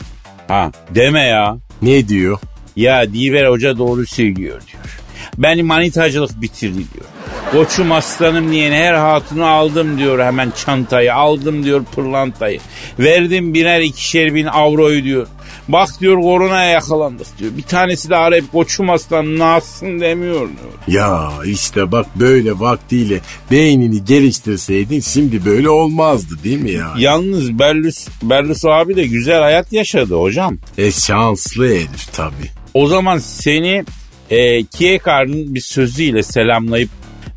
Ha 0.47 0.71
deme 0.95 1.21
ya. 1.21 1.57
ne 1.81 2.07
diyor? 2.07 2.39
Ya 2.75 3.13
Diver 3.13 3.45
Hoca 3.45 3.77
doğru 3.77 4.05
söylüyor 4.05 4.61
diyor. 4.67 4.98
Beni 5.39 5.63
manitacılık 5.63 6.41
bitirdi 6.41 6.75
diyor. 6.77 7.05
Koçum 7.51 7.91
aslanım 7.91 8.51
diyen 8.51 8.71
her 8.71 8.93
hatunu 8.93 9.45
aldım 9.45 9.97
diyor 9.97 10.19
hemen 10.19 10.51
çantayı. 10.65 11.15
Aldım 11.15 11.63
diyor 11.63 11.83
pırlantayı. 11.95 12.59
Verdim 12.99 13.53
biner 13.53 13.81
ikişer 13.81 14.35
bin 14.35 14.45
avroyu 14.45 15.03
diyor. 15.03 15.27
Bak 15.67 15.89
diyor 16.01 16.21
koronaya 16.21 16.69
yakalandık 16.69 17.39
diyor. 17.39 17.51
Bir 17.57 17.63
tanesi 17.63 18.09
de 18.09 18.15
arayıp 18.15 18.51
koçum 18.51 18.89
aslan 18.89 19.39
nasılsın 19.39 19.99
demiyor 19.99 20.39
diyor. 20.39 20.73
Ya 20.87 21.31
işte 21.45 21.91
bak 21.91 22.05
böyle 22.15 22.59
vaktiyle 22.59 23.19
beynini 23.51 24.05
geliştirseydin 24.05 24.99
şimdi 24.99 25.45
böyle 25.45 25.69
olmazdı 25.69 26.43
değil 26.43 26.61
mi 26.61 26.71
ya? 26.71 26.93
Yalnız 26.97 27.59
Berlus, 27.59 28.07
Berlus 28.23 28.65
abi 28.65 28.95
de 28.95 29.07
güzel 29.07 29.39
hayat 29.41 29.73
yaşadı 29.73 30.15
hocam. 30.15 30.57
E 30.77 30.91
şanslı 30.91 31.67
herif 31.67 32.13
tabii. 32.13 32.51
O 32.73 32.87
zaman 32.87 33.17
seni 33.17 33.85
e, 34.29 34.63
Kierkegaard'ın 34.63 35.55
bir 35.55 35.61
sözüyle 35.61 36.23
selamlayıp 36.23 36.89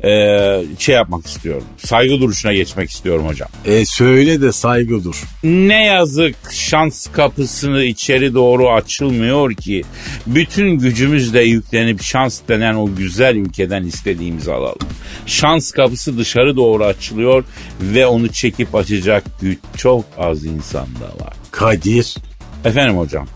e, 0.03 0.63
şey 0.79 0.95
yapmak 0.95 1.25
istiyorum. 1.25 1.63
Saygı 1.77 2.21
duruşuna 2.21 2.53
geçmek 2.53 2.89
istiyorum 2.89 3.27
hocam. 3.27 3.49
E 3.65 3.85
söyle 3.85 4.41
de 4.41 4.51
saygı 4.51 5.03
dur. 5.03 5.23
Ne 5.43 5.85
yazık 5.85 6.35
şans 6.51 7.07
kapısını 7.07 7.83
içeri 7.83 8.33
doğru 8.33 8.71
açılmıyor 8.71 9.53
ki. 9.53 9.83
Bütün 10.27 10.69
gücümüzle 10.71 11.43
yüklenip 11.43 12.01
şans 12.01 12.39
denen 12.47 12.75
o 12.75 12.95
güzel 12.95 13.35
ülkeden 13.35 13.83
istediğimizi 13.83 14.53
alalım. 14.53 14.87
Şans 15.25 15.71
kapısı 15.71 16.17
dışarı 16.17 16.55
doğru 16.55 16.85
açılıyor 16.85 17.43
ve 17.81 18.05
onu 18.05 18.27
çekip 18.27 18.75
açacak 18.75 19.23
güç 19.41 19.59
çok 19.77 20.05
az 20.17 20.45
insanda 20.45 21.05
var. 21.19 21.33
Kadir 21.51 22.15
Efendim 22.65 22.97
hocam. 22.97 23.27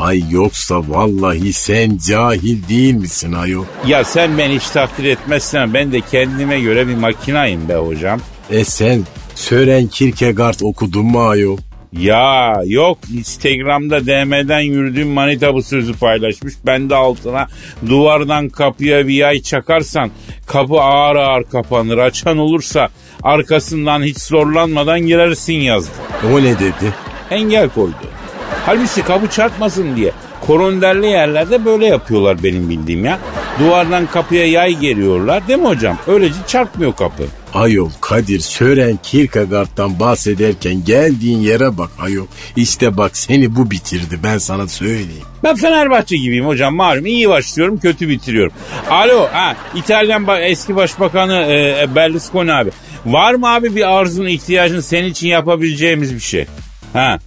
Ay 0.00 0.22
yoksa 0.30 0.88
vallahi 0.88 1.52
sen 1.52 1.98
cahil 2.08 2.68
değil 2.68 2.94
misin 2.94 3.32
ayol? 3.32 3.64
Ya 3.86 4.04
sen 4.04 4.38
beni 4.38 4.54
hiç 4.54 4.68
takdir 4.68 5.04
etmezsen 5.04 5.74
ben 5.74 5.92
de 5.92 6.00
kendime 6.00 6.60
göre 6.60 6.88
bir 6.88 6.94
makinayım 6.94 7.68
be 7.68 7.74
hocam. 7.74 8.20
E 8.50 8.64
sen 8.64 9.02
Sören 9.34 9.86
Kierkegaard 9.86 10.60
okudun 10.62 11.06
mu 11.06 11.28
ayol? 11.28 11.58
Ya 11.92 12.54
yok 12.66 12.98
Instagram'da 13.16 14.06
DM'den 14.06 14.60
yürüdüğüm 14.60 15.08
manita 15.08 15.54
bu 15.54 15.62
sözü 15.62 15.98
paylaşmış. 15.98 16.54
Ben 16.66 16.90
de 16.90 16.94
altına 16.94 17.46
duvardan 17.88 18.48
kapıya 18.48 19.08
bir 19.08 19.14
yay 19.14 19.42
çakarsan 19.42 20.10
kapı 20.46 20.80
ağır 20.80 21.16
ağır 21.16 21.44
kapanır. 21.44 21.98
Açan 21.98 22.38
olursa 22.38 22.88
arkasından 23.22 24.02
hiç 24.02 24.18
zorlanmadan 24.18 25.00
girersin 25.00 25.54
yazdı. 25.54 25.90
O 26.32 26.42
ne 26.42 26.58
dedi? 26.58 26.94
Engel 27.30 27.68
koydu. 27.68 28.19
Halbuki 28.66 29.02
kapı 29.02 29.30
çarpmasın 29.30 29.96
diye 29.96 30.12
koronderli 30.46 31.06
yerlerde 31.06 31.64
böyle 31.64 31.86
yapıyorlar 31.86 32.42
benim 32.42 32.68
bildiğim 32.68 33.04
ya. 33.04 33.18
Duvardan 33.60 34.06
kapıya 34.06 34.46
yay 34.46 34.76
geriyorlar 34.76 35.48
değil 35.48 35.58
mi 35.58 35.68
hocam? 35.68 35.98
Öylece 36.06 36.34
çarpmıyor 36.46 36.96
kapı. 36.96 37.22
Ayol 37.54 37.90
Kadir 38.00 38.40
Sören 38.40 38.98
Kierkegaard'dan 39.02 40.00
bahsederken 40.00 40.84
geldiğin 40.84 41.38
yere 41.38 41.78
bak 41.78 41.90
ayol. 42.00 42.26
İşte 42.56 42.96
bak 42.96 43.16
seni 43.16 43.56
bu 43.56 43.70
bitirdi 43.70 44.18
ben 44.24 44.38
sana 44.38 44.68
söyleyeyim. 44.68 45.24
Ben 45.44 45.56
Fenerbahçe 45.56 46.16
gibiyim 46.16 46.46
hocam 46.46 46.74
malum. 46.74 47.06
iyi 47.06 47.28
başlıyorum 47.28 47.78
kötü 47.78 48.08
bitiriyorum. 48.08 48.52
Alo 48.90 49.28
ha 49.32 49.56
İtalyan 49.74 50.26
eski 50.40 50.76
başbakanı 50.76 51.34
e, 51.34 51.82
e, 51.82 51.94
Berlusconi 51.94 52.52
abi. 52.52 52.70
Var 53.06 53.34
mı 53.34 53.48
abi 53.48 53.76
bir 53.76 53.98
arzun 53.98 54.26
ihtiyacın 54.26 54.80
senin 54.80 55.08
için 55.08 55.28
yapabileceğimiz 55.28 56.14
bir 56.14 56.20
şey? 56.20 56.46
Ha. 56.92 57.18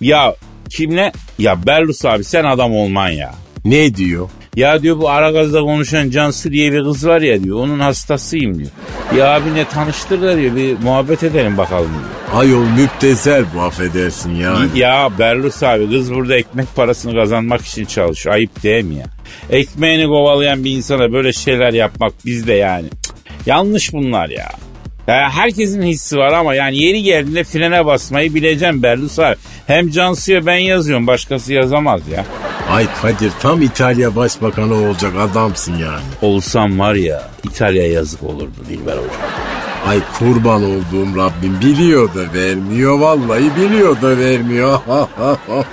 Ya 0.00 0.34
kimle? 0.70 1.12
Ya 1.38 1.66
Berlus 1.66 2.04
abi 2.04 2.24
sen 2.24 2.44
adam 2.44 2.76
olman 2.76 3.08
ya. 3.08 3.34
Ne 3.64 3.94
diyor? 3.94 4.28
Ya 4.56 4.82
diyor 4.82 4.98
bu 4.98 5.10
Aragaz'da 5.10 5.60
konuşan 5.60 6.10
Cansu 6.10 6.52
diye 6.52 6.72
bir 6.72 6.82
kız 6.84 7.06
var 7.06 7.20
ya 7.20 7.42
diyor. 7.44 7.56
Onun 7.60 7.80
hastasıyım 7.80 8.58
diyor. 8.58 8.70
Ya 9.16 9.34
abine 9.34 9.64
tanıştır 9.68 10.22
da 10.22 10.36
diyor 10.36 10.56
bir 10.56 10.78
muhabbet 10.78 11.22
edelim 11.22 11.58
bakalım 11.58 11.90
diyor. 11.90 12.40
Ayol 12.40 12.64
müptezel 12.64 13.44
bu 13.54 13.60
affedersin 13.60 14.34
yani. 14.34 14.78
Ya 14.78 15.10
Berlus 15.18 15.62
abi 15.62 15.90
kız 15.90 16.14
burada 16.14 16.36
ekmek 16.36 16.76
parasını 16.76 17.14
kazanmak 17.14 17.60
için 17.60 17.84
çalışıyor. 17.84 18.34
Ayıp 18.34 18.62
değil 18.62 18.84
mi 18.84 18.94
ya? 18.94 19.06
Ekmeğini 19.50 20.06
kovalayan 20.06 20.64
bir 20.64 20.70
insana 20.70 21.12
böyle 21.12 21.32
şeyler 21.32 21.72
yapmak 21.72 22.12
bizde 22.24 22.52
yani. 22.52 22.86
Cık, 23.02 23.14
yanlış 23.46 23.92
bunlar 23.92 24.28
ya. 24.28 24.48
Ya 25.06 25.30
herkesin 25.30 25.82
hissi 25.82 26.18
var 26.18 26.32
ama 26.32 26.54
yani 26.54 26.82
yeri 26.82 27.02
geldiğinde 27.02 27.44
frene 27.44 27.86
basmayı 27.86 28.34
bileceğim 28.34 28.82
Berlus 28.82 29.18
abi. 29.18 29.36
Hem 29.66 29.90
Cansu'ya 29.90 30.46
ben 30.46 30.56
yazıyorum 30.56 31.06
başkası 31.06 31.52
yazamaz 31.52 32.08
ya. 32.08 32.24
Ay 32.70 32.86
Kadir 33.02 33.32
tam 33.40 33.62
İtalya 33.62 34.16
başbakanı 34.16 34.74
olacak 34.74 35.12
adamsın 35.20 35.72
yani. 35.72 36.02
Olsam 36.22 36.78
var 36.78 36.94
ya 36.94 37.22
İtalya 37.44 37.88
yazık 37.92 38.22
olurdu 38.22 38.56
Dilber 38.68 38.92
hocam. 38.92 39.10
Ay 39.86 39.98
kurban 40.18 40.62
olduğum 40.62 41.16
Rabbim 41.16 41.60
biliyor 41.60 42.14
da 42.14 42.32
vermiyor 42.34 42.98
vallahi 42.98 43.56
biliyor 43.56 44.02
da 44.02 44.18
vermiyor. 44.18 44.78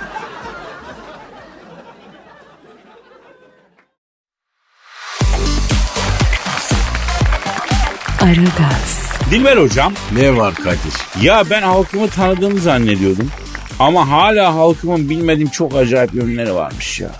Aragaz, 8.24 9.03
Dilber 9.30 9.56
hocam 9.56 9.92
ne 10.18 10.36
var 10.36 10.54
Kadir? 10.54 11.22
ya 11.22 11.44
ben 11.50 11.62
halkımı 11.62 12.08
tanıdığımı 12.08 12.60
zannediyordum. 12.60 13.30
Ama 13.78 14.10
hala 14.10 14.54
halkımın 14.54 15.10
bilmediğim 15.10 15.48
çok 15.50 15.76
acayip 15.76 16.14
yönleri 16.14 16.54
varmış 16.54 17.00
ya. 17.00 17.10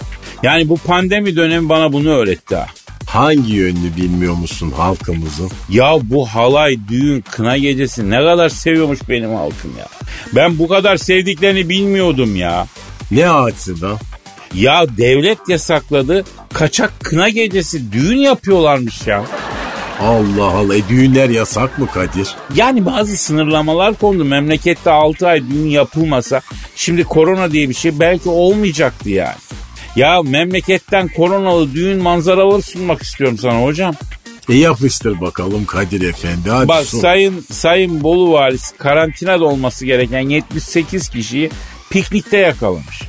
Yani 0.43 0.69
bu 0.69 0.77
pandemi 0.77 1.37
dönemi 1.37 1.69
bana 1.69 1.93
bunu 1.93 2.09
öğretti 2.09 2.57
ha. 2.57 2.67
Hangi 3.07 3.53
yönünü 3.53 3.97
bilmiyor 3.97 4.35
musun 4.35 4.73
halkımızın? 4.77 5.51
Ya 5.69 5.97
bu 6.03 6.27
halay, 6.27 6.79
düğün, 6.89 7.21
kına 7.31 7.57
gecesi 7.59 8.11
ne 8.11 8.17
kadar 8.17 8.49
seviyormuş 8.49 8.99
benim 9.09 9.35
halkım 9.35 9.73
ya. 9.79 9.87
Ben 10.35 10.59
bu 10.59 10.69
kadar 10.69 10.97
sevdiklerini 10.97 11.69
bilmiyordum 11.69 12.37
ya. 12.37 12.67
Ne 13.11 13.31
açıdan? 13.31 13.99
Ya 14.55 14.85
devlet 14.97 15.39
yasakladı 15.49 16.25
kaçak 16.53 16.93
kına 17.01 17.29
gecesi 17.29 17.93
düğün 17.93 18.19
yapıyorlarmış 18.19 19.07
ya. 19.07 19.25
Allah 20.01 20.45
Allah 20.45 20.77
e, 20.77 20.89
düğünler 20.89 21.29
yasak 21.29 21.79
mı 21.79 21.87
Kadir? 21.95 22.35
Yani 22.55 22.87
bazı 22.87 23.17
sınırlamalar 23.17 23.95
kondu. 23.95 24.25
Memlekette 24.25 24.91
6 24.91 25.29
ay 25.29 25.43
düğün 25.51 25.69
yapılmasa 25.69 26.41
şimdi 26.77 27.05
korona 27.05 27.53
diye 27.53 27.69
bir 27.69 27.75
şey 27.75 28.01
belki 28.01 28.29
olmayacaktı 28.29 29.11
yani. 29.11 29.37
Ya 29.97 30.23
memleketten 30.23 31.09
koronalı 31.09 31.75
düğün 31.75 32.03
manzaraları 32.03 32.63
sunmak 32.63 33.03
istiyorum 33.03 33.39
sana 33.39 33.63
hocam. 33.63 33.95
E 34.49 34.55
yapıştır 34.55 35.21
bakalım 35.21 35.65
Kadir 35.65 36.09
Efendi 36.09 36.51
hadi 36.51 36.69
Bak 36.69 36.85
sun. 36.85 37.01
sayın 37.01 37.45
sayın 37.53 38.03
Bolu 38.03 38.33
valisi 38.33 38.77
karantinada 38.77 39.45
olması 39.45 39.87
gereken 39.87 40.21
78 40.29 41.09
kişiyi 41.09 41.51
piknikte 41.91 42.37
yakalamış. 42.37 43.03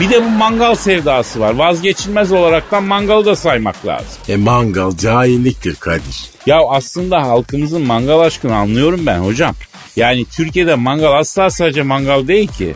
Bir 0.00 0.10
de 0.10 0.24
bu 0.24 0.28
mangal 0.28 0.74
sevdası 0.74 1.40
var. 1.40 1.54
Vazgeçilmez 1.54 2.32
olaraktan 2.32 2.84
mangalı 2.84 3.24
da 3.24 3.36
saymak 3.36 3.86
lazım. 3.86 4.06
E 4.28 4.36
mangal 4.36 4.96
cahilliktir 4.96 5.74
Kadir. 5.74 6.30
Ya 6.46 6.60
aslında 6.68 7.22
halkımızın 7.22 7.86
mangal 7.86 8.20
aşkını 8.20 8.56
anlıyorum 8.56 9.00
ben 9.06 9.18
hocam. 9.18 9.54
Yani 9.96 10.24
Türkiye'de 10.24 10.74
mangal 10.74 11.12
asla 11.12 11.50
sadece 11.50 11.82
mangal 11.82 12.28
değil 12.28 12.48
ki. 12.48 12.74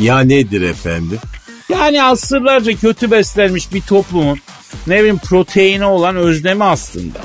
Ya 0.00 0.20
nedir 0.20 0.62
efendim? 0.62 1.18
Yani 1.68 2.02
asırlarca 2.02 2.72
kötü 2.76 3.10
beslenmiş 3.10 3.72
bir 3.72 3.80
toplumun 3.80 4.38
ne 4.86 4.98
bileyim 4.98 5.18
proteini 5.18 5.84
olan 5.84 6.16
özlemi 6.16 6.64
aslında. 6.64 7.18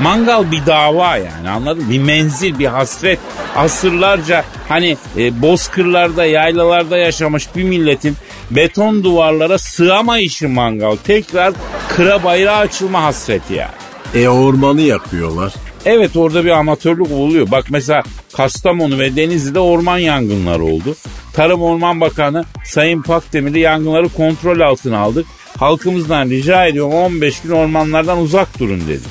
Mangal 0.00 0.50
bir 0.50 0.66
dava 0.66 1.16
yani 1.16 1.50
anladın 1.50 1.84
mı? 1.84 1.90
Bir 1.90 1.98
menzil, 1.98 2.58
bir 2.58 2.66
hasret. 2.66 3.18
Asırlarca 3.56 4.44
hani 4.68 4.96
e, 5.16 5.42
bozkırlarda, 5.42 6.24
yaylalarda 6.24 6.96
yaşamış 6.96 7.48
bir 7.56 7.64
milletin 7.64 8.16
beton 8.50 9.04
duvarlara 9.04 9.58
sığamayışı 9.58 10.48
mangal. 10.48 10.96
Tekrar 10.96 11.54
kıra 11.88 12.24
bayrağı 12.24 12.56
açılma 12.56 13.02
hasreti 13.02 13.54
yani. 13.54 13.70
E 14.14 14.28
ormanı 14.28 14.80
yakıyorlar. 14.80 15.52
Evet 15.84 16.16
orada 16.16 16.44
bir 16.44 16.50
amatörlük 16.50 17.12
oluyor. 17.12 17.50
Bak 17.50 17.64
mesela 17.70 18.02
Kastamonu 18.36 18.98
ve 18.98 19.16
Denizli'de 19.16 19.60
orman 19.60 19.98
yangınları 19.98 20.64
oldu. 20.64 20.96
Tarım 21.32 21.62
Orman 21.62 22.00
Bakanı 22.00 22.44
Sayın 22.64 23.02
Pakdemir'i 23.02 23.60
yangınları 23.60 24.08
kontrol 24.08 24.60
altına 24.60 24.98
aldık. 24.98 25.26
halkımızdan 25.58 26.30
rica 26.30 26.66
ediyorum 26.66 26.92
15 26.94 27.40
gün 27.40 27.50
ormanlardan 27.50 28.18
uzak 28.18 28.58
durun 28.58 28.80
dedi. 28.88 29.04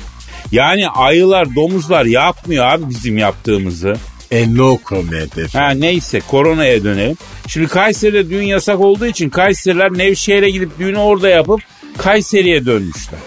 Yani 0.52 0.88
ayılar, 0.88 1.54
domuzlar 1.56 2.04
yapmıyor 2.04 2.64
abi 2.66 2.90
bizim 2.90 3.18
yaptığımızı. 3.18 3.96
E 4.30 4.54
no 4.54 4.78
comment 4.88 5.38
efendim. 5.38 5.50
Ha 5.52 5.70
neyse 5.70 6.20
koronaya 6.28 6.84
dönelim. 6.84 7.16
Şimdi 7.48 7.68
Kayseri'de 7.68 8.30
düğün 8.30 8.42
yasak 8.46 8.80
olduğu 8.80 9.06
için 9.06 9.30
Kayseriler 9.30 9.98
Nevşehir'e 9.98 10.50
gidip 10.50 10.78
düğünü 10.78 10.98
orada 10.98 11.28
yapıp 11.28 11.60
Kayseri'ye 11.98 12.66
dönmüşler. 12.66 13.20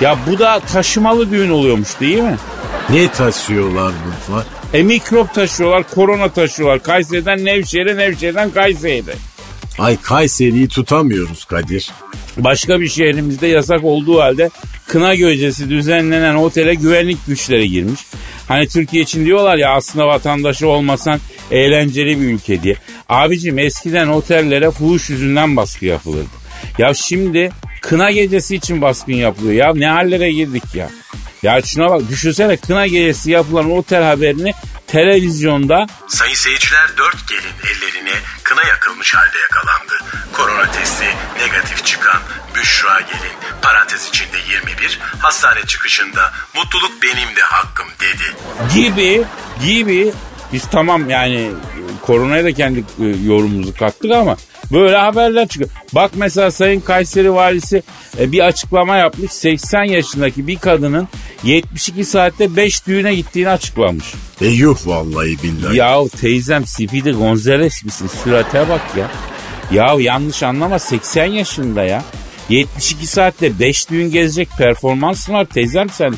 Ya 0.00 0.18
bu 0.26 0.38
da 0.38 0.60
taşımalı 0.60 1.30
düğün 1.30 1.50
oluyormuş 1.50 2.00
değil 2.00 2.22
mi? 2.22 2.36
Ne 2.90 3.08
taşıyorlar 3.08 3.92
bunlar? 4.28 4.44
E 4.74 4.82
mikrop 4.82 5.34
taşıyorlar, 5.34 5.90
korona 5.94 6.28
taşıyorlar. 6.28 6.82
Kayseri'den 6.82 7.44
Nevşehir'e, 7.44 7.96
Nevşehir'den 7.96 8.50
Kayseri'ye. 8.50 9.02
Ay 9.78 9.96
Kayseri'yi 10.02 10.68
tutamıyoruz 10.68 11.44
Kadir. 11.44 11.90
Başka 12.36 12.80
bir 12.80 12.88
şehrimizde 12.88 13.46
yasak 13.46 13.84
olduğu 13.84 14.20
halde 14.20 14.50
kına 14.86 15.14
gecesi 15.14 15.70
düzenlenen 15.70 16.34
otele 16.34 16.74
güvenlik 16.74 17.26
güçleri 17.26 17.70
girmiş. 17.70 18.00
Hani 18.48 18.68
Türkiye 18.68 19.02
için 19.02 19.24
diyorlar 19.26 19.56
ya 19.56 19.70
aslında 19.70 20.06
vatandaşı 20.06 20.68
olmasan 20.68 21.20
eğlenceli 21.50 22.20
bir 22.20 22.26
ülke 22.26 22.62
diye. 22.62 22.76
Abicim 23.08 23.58
eskiden 23.58 24.08
otellere 24.08 24.70
fuhuş 24.70 25.10
yüzünden 25.10 25.56
baskı 25.56 25.84
yapılırdı. 25.84 26.28
Ya 26.78 26.94
şimdi 26.94 27.50
kına 27.80 28.10
gecesi 28.10 28.56
için 28.56 28.82
baskın 28.82 29.12
yapılıyor. 29.12 29.52
Ya 29.52 29.74
ne 29.74 29.86
hallere 29.86 30.32
girdik 30.32 30.74
ya. 30.74 30.90
Ya 31.46 31.62
şuna 31.62 31.90
bak 31.90 32.08
düşünsene 32.08 32.56
kına 32.56 32.86
gecesi 32.86 33.30
yapılan 33.30 33.70
otel 33.70 34.02
haberini 34.02 34.54
televizyonda 34.86 35.86
Sayın 36.08 36.34
seyirciler 36.34 36.88
dört 36.96 37.28
gelin 37.28 37.56
ellerine 37.70 38.14
kına 38.42 38.62
yakılmış 38.62 39.14
halde 39.14 39.38
yakalandı. 39.38 39.92
Korona 40.32 40.70
testi 40.70 41.04
negatif 41.38 41.84
çıkan 41.84 42.20
Büşra 42.54 43.00
gelin 43.00 43.36
parantez 43.62 44.08
içinde 44.08 44.36
21 44.50 44.98
hastane 45.18 45.66
çıkışında 45.66 46.32
mutluluk 46.56 46.92
benim 47.02 47.36
de 47.36 47.40
hakkım 47.40 47.86
dedi. 48.00 48.36
gibi 48.74 49.24
gibi 49.64 50.12
biz 50.52 50.70
tamam 50.70 51.10
yani 51.10 51.50
koronaya 52.02 52.44
da 52.44 52.52
kendi 52.52 52.78
e, 52.78 53.04
yorumumuzu 53.04 53.74
kattık 53.74 54.12
ama 54.12 54.36
böyle 54.72 54.96
haberler 54.96 55.48
çıkıyor. 55.48 55.70
Bak 55.92 56.10
mesela 56.14 56.50
Sayın 56.50 56.80
Kayseri 56.80 57.34
Valisi 57.34 57.82
e, 58.18 58.32
bir 58.32 58.40
açıklama 58.40 58.96
yapmış. 58.96 59.32
80 59.32 59.84
yaşındaki 59.84 60.46
bir 60.46 60.56
kadının 60.56 61.08
72 61.44 62.04
saatte 62.04 62.56
5 62.56 62.86
düğüne 62.86 63.14
gittiğini 63.14 63.48
açıklamış. 63.48 64.14
E 64.40 64.46
yuh 64.46 64.86
vallahi 64.86 65.42
billahi. 65.42 65.76
Yahu 65.76 66.08
teyzem 66.08 66.66
Speedy 66.66 67.10
Gonzales 67.10 67.84
misin? 67.84 68.10
Sürate 68.24 68.68
bak 68.68 68.80
ya. 68.98 69.10
Yahu 69.72 70.00
yanlış 70.00 70.42
anlama 70.42 70.78
80 70.78 71.26
yaşında 71.26 71.84
ya. 71.84 72.04
72 72.48 73.06
saatte 73.06 73.58
5 73.58 73.90
düğün 73.90 74.10
gezecek 74.10 74.48
performans 74.58 75.30
var 75.30 75.44
teyzem 75.44 75.90
sende. 75.90 76.16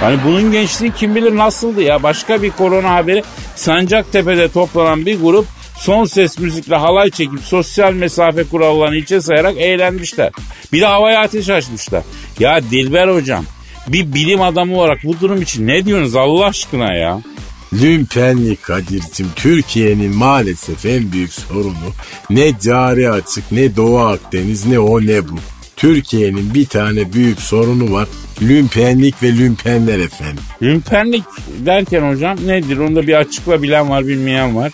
Hani 0.00 0.18
bunun 0.24 0.52
gençliği 0.52 0.92
kim 0.92 1.14
bilir 1.14 1.36
nasıldı 1.36 1.82
ya. 1.82 2.02
Başka 2.02 2.42
bir 2.42 2.50
korona 2.50 2.90
haberi 2.90 3.22
Sancaktepe'de 3.56 4.48
toplanan 4.48 5.06
bir 5.06 5.20
grup 5.20 5.46
son 5.80 6.04
ses 6.04 6.38
müzikle 6.38 6.76
halay 6.76 7.10
çekip 7.10 7.40
sosyal 7.40 7.92
mesafe 7.92 8.44
kurallarını 8.44 8.96
içe 8.96 9.20
sayarak 9.20 9.56
eğlenmişler. 9.56 10.30
Bir 10.72 10.80
de 10.80 10.86
havaya 10.86 11.20
ateş 11.20 11.48
açmışlar. 11.48 12.02
Ya 12.38 12.62
Dilber 12.70 13.08
hocam 13.08 13.44
bir 13.88 14.14
bilim 14.14 14.42
adamı 14.42 14.78
olarak 14.78 15.04
bu 15.04 15.20
durum 15.20 15.42
için 15.42 15.66
ne 15.66 15.84
diyorsunuz 15.84 16.16
Allah 16.16 16.46
aşkına 16.46 16.94
ya? 16.94 17.20
Lümpenlik 17.72 18.62
Kadir'cim 18.62 19.26
Türkiye'nin 19.36 20.16
maalesef 20.16 20.86
en 20.86 21.12
büyük 21.12 21.32
sorunu 21.32 21.92
ne 22.30 22.52
cari 22.60 23.10
açık 23.10 23.52
ne 23.52 23.76
Doğu 23.76 23.98
Akdeniz 23.98 24.66
ne 24.66 24.78
o 24.78 25.00
ne 25.00 25.28
bu. 25.28 25.38
Türkiye'nin 25.76 26.54
bir 26.54 26.66
tane 26.66 27.12
büyük 27.12 27.40
sorunu 27.40 27.92
var. 27.92 28.08
Lümpenlik 28.42 29.22
ve 29.22 29.32
lümpenler 29.38 29.98
efendim. 29.98 30.42
Lümpenlik 30.62 31.24
derken 31.66 32.10
hocam 32.12 32.36
nedir? 32.46 32.78
Onda 32.78 33.06
bir 33.06 33.14
açıkla 33.14 33.62
bilen 33.62 33.90
var 33.90 34.06
bilmeyen 34.06 34.56
var. 34.56 34.72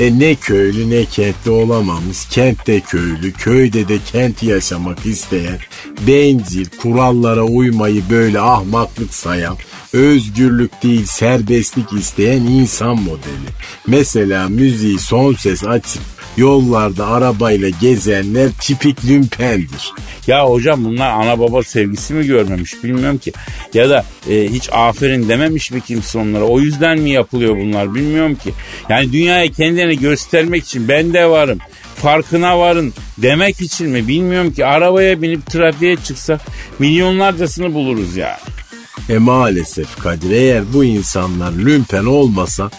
E 0.00 0.18
ne 0.18 0.34
köylü 0.34 0.90
ne 0.90 1.04
kentli 1.04 1.50
olamamış. 1.50 2.28
Kentte 2.30 2.80
köylü, 2.80 3.32
köyde 3.32 3.88
de 3.88 3.98
kenti 4.12 4.46
yaşamak 4.46 5.06
isteyen, 5.06 5.58
bencil, 6.06 6.66
kurallara 6.82 7.42
uymayı 7.42 8.02
böyle 8.10 8.40
ahmaklık 8.40 9.14
sayan, 9.14 9.56
özgürlük 9.92 10.82
değil 10.82 11.04
serbestlik 11.04 11.92
isteyen 11.92 12.40
insan 12.40 13.02
modeli. 13.02 13.50
Mesela 13.86 14.48
müziği 14.48 14.98
son 14.98 15.34
ses 15.34 15.64
açıp 15.64 16.02
yollarda 16.36 17.06
arabayla 17.06 17.68
gezenler 17.68 18.50
tipik 18.60 19.04
lümpendir. 19.04 19.92
Ya 20.26 20.46
hocam 20.46 20.84
bunlar 20.84 21.10
ana 21.10 21.38
baba 21.38 21.62
sevgisi 21.62 22.14
mi 22.14 22.26
görmemiş 22.26 22.84
bilmiyorum 22.84 23.18
ki. 23.18 23.32
Ya 23.74 23.90
da 23.90 24.04
e, 24.30 24.48
hiç 24.48 24.68
aferin 24.72 25.28
dememiş 25.28 25.70
mi 25.70 25.80
kimse 25.80 26.18
onlara. 26.18 26.44
O 26.44 26.60
yüzden 26.60 26.98
mi 26.98 27.10
yapılıyor 27.10 27.56
bunlar 27.56 27.94
bilmiyorum 27.94 28.34
ki. 28.34 28.52
Yani 28.88 29.12
dünyaya 29.12 29.52
kendini 29.52 29.98
göstermek 29.98 30.64
için 30.64 30.88
ben 30.88 31.14
de 31.14 31.26
varım. 31.26 31.58
Farkına 31.96 32.58
varın 32.58 32.94
demek 33.18 33.60
için 33.60 33.88
mi 33.88 34.08
bilmiyorum 34.08 34.52
ki. 34.52 34.66
Arabaya 34.66 35.22
binip 35.22 35.46
trafiğe 35.46 35.96
çıksak 35.96 36.40
milyonlarcasını 36.78 37.74
buluruz 37.74 38.16
yani. 38.16 38.38
E 39.08 39.18
maalesef 39.18 39.98
Kadir 39.98 40.30
eğer 40.30 40.62
bu 40.72 40.84
insanlar 40.84 41.52
lümpen 41.52 42.04
olmasa 42.04 42.70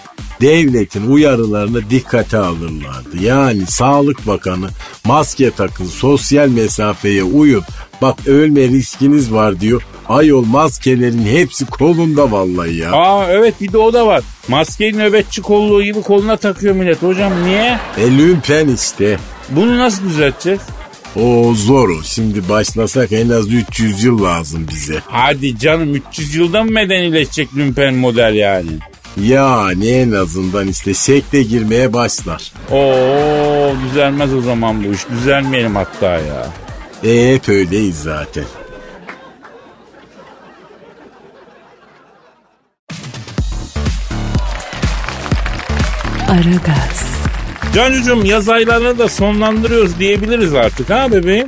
devletin 0.41 1.11
uyarılarını 1.11 1.89
dikkate 1.89 2.37
alırlardı. 2.37 3.17
Yani 3.23 3.65
Sağlık 3.65 4.27
Bakanı 4.27 4.69
maske 5.05 5.51
takın, 5.51 5.85
sosyal 5.85 6.47
mesafeye 6.49 7.23
uyun. 7.23 7.63
Bak 8.01 8.27
ölme 8.27 8.61
riskiniz 8.61 9.33
var 9.33 9.59
diyor. 9.59 9.81
Ayol 10.09 10.45
maskelerin 10.45 11.25
hepsi 11.25 11.65
kolunda 11.65 12.31
vallahi 12.31 12.75
ya. 12.75 12.91
Aa 12.91 13.27
evet 13.29 13.61
bir 13.61 13.73
de 13.73 13.77
o 13.77 13.93
da 13.93 14.07
var. 14.07 14.23
Maskeyi 14.47 14.97
nöbetçi 14.97 15.41
kolluğu 15.41 15.83
gibi 15.83 16.01
koluna 16.01 16.37
takıyor 16.37 16.75
millet. 16.75 17.01
Hocam 17.03 17.31
niye? 17.45 17.77
E 17.97 18.17
lümpen 18.17 18.67
işte. 18.67 19.19
Bunu 19.49 19.77
nasıl 19.79 20.03
düzelteceğiz? 20.03 20.61
O 21.15 21.53
zor 21.55 21.89
o. 21.89 22.03
Şimdi 22.03 22.49
başlasak 22.49 23.11
en 23.11 23.29
az 23.29 23.53
300 23.53 24.03
yıl 24.03 24.23
lazım 24.23 24.67
bize. 24.69 25.01
Hadi 25.07 25.59
canım 25.59 25.95
300 25.95 26.35
yılda 26.35 26.63
mı 26.63 26.71
medenileşecek 26.71 27.55
lümpen 27.57 27.93
model 27.93 28.33
yani? 28.35 28.71
Yani 29.23 29.87
en 29.87 30.11
azından 30.11 30.67
işte 30.67 30.93
şekle 30.93 31.43
girmeye 31.43 31.93
başlar. 31.93 32.51
Oo 32.71 33.73
düzelmez 33.85 34.33
o 34.33 34.41
zaman 34.41 34.83
bu 34.83 34.93
iş. 34.93 35.09
Düzelmeyelim 35.09 35.75
hatta 35.75 36.07
ya. 36.07 36.49
E 37.03 37.33
hep 37.33 37.49
öyleyiz 37.49 37.95
zaten. 37.99 38.43
Aragaz, 46.29 47.20
Cancucuğum 47.75 48.25
yaz 48.25 48.49
aylarını 48.49 48.97
da 48.99 49.09
sonlandırıyoruz 49.09 49.99
diyebiliriz 49.99 50.53
artık 50.55 50.89
ha 50.89 51.11
bebeğim. 51.11 51.47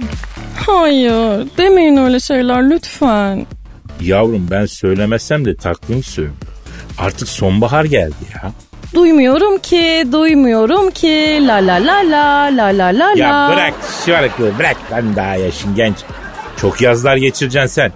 Hayır 0.67 1.47
demeyin 1.57 1.97
öyle 1.97 2.19
şeyler 2.19 2.69
lütfen. 2.69 3.45
Yavrum 4.01 4.47
ben 4.51 4.65
söylemesem 4.65 5.45
de 5.45 5.55
takvim 5.55 6.03
söylüyor. 6.03 6.35
Artık 6.97 7.27
sonbahar 7.27 7.85
geldi 7.85 8.13
ya. 8.33 8.51
Duymuyorum 8.95 9.57
ki, 9.57 10.07
duymuyorum 10.11 10.91
ki. 10.91 11.39
La 11.47 11.55
la 11.55 11.75
la 11.75 11.95
la, 12.11 12.43
la 12.57 12.67
la 12.67 12.85
la 12.85 12.99
la. 12.99 13.13
Ya 13.17 13.49
bırak 13.53 13.73
şarkı 14.05 14.57
bırak 14.59 14.77
lan 14.91 15.15
daha 15.15 15.35
yaşın 15.35 15.75
genç. 15.75 15.95
Çok 16.61 16.81
yazlar 16.81 17.17
geçireceksin 17.17 17.67
sen. 17.67 17.91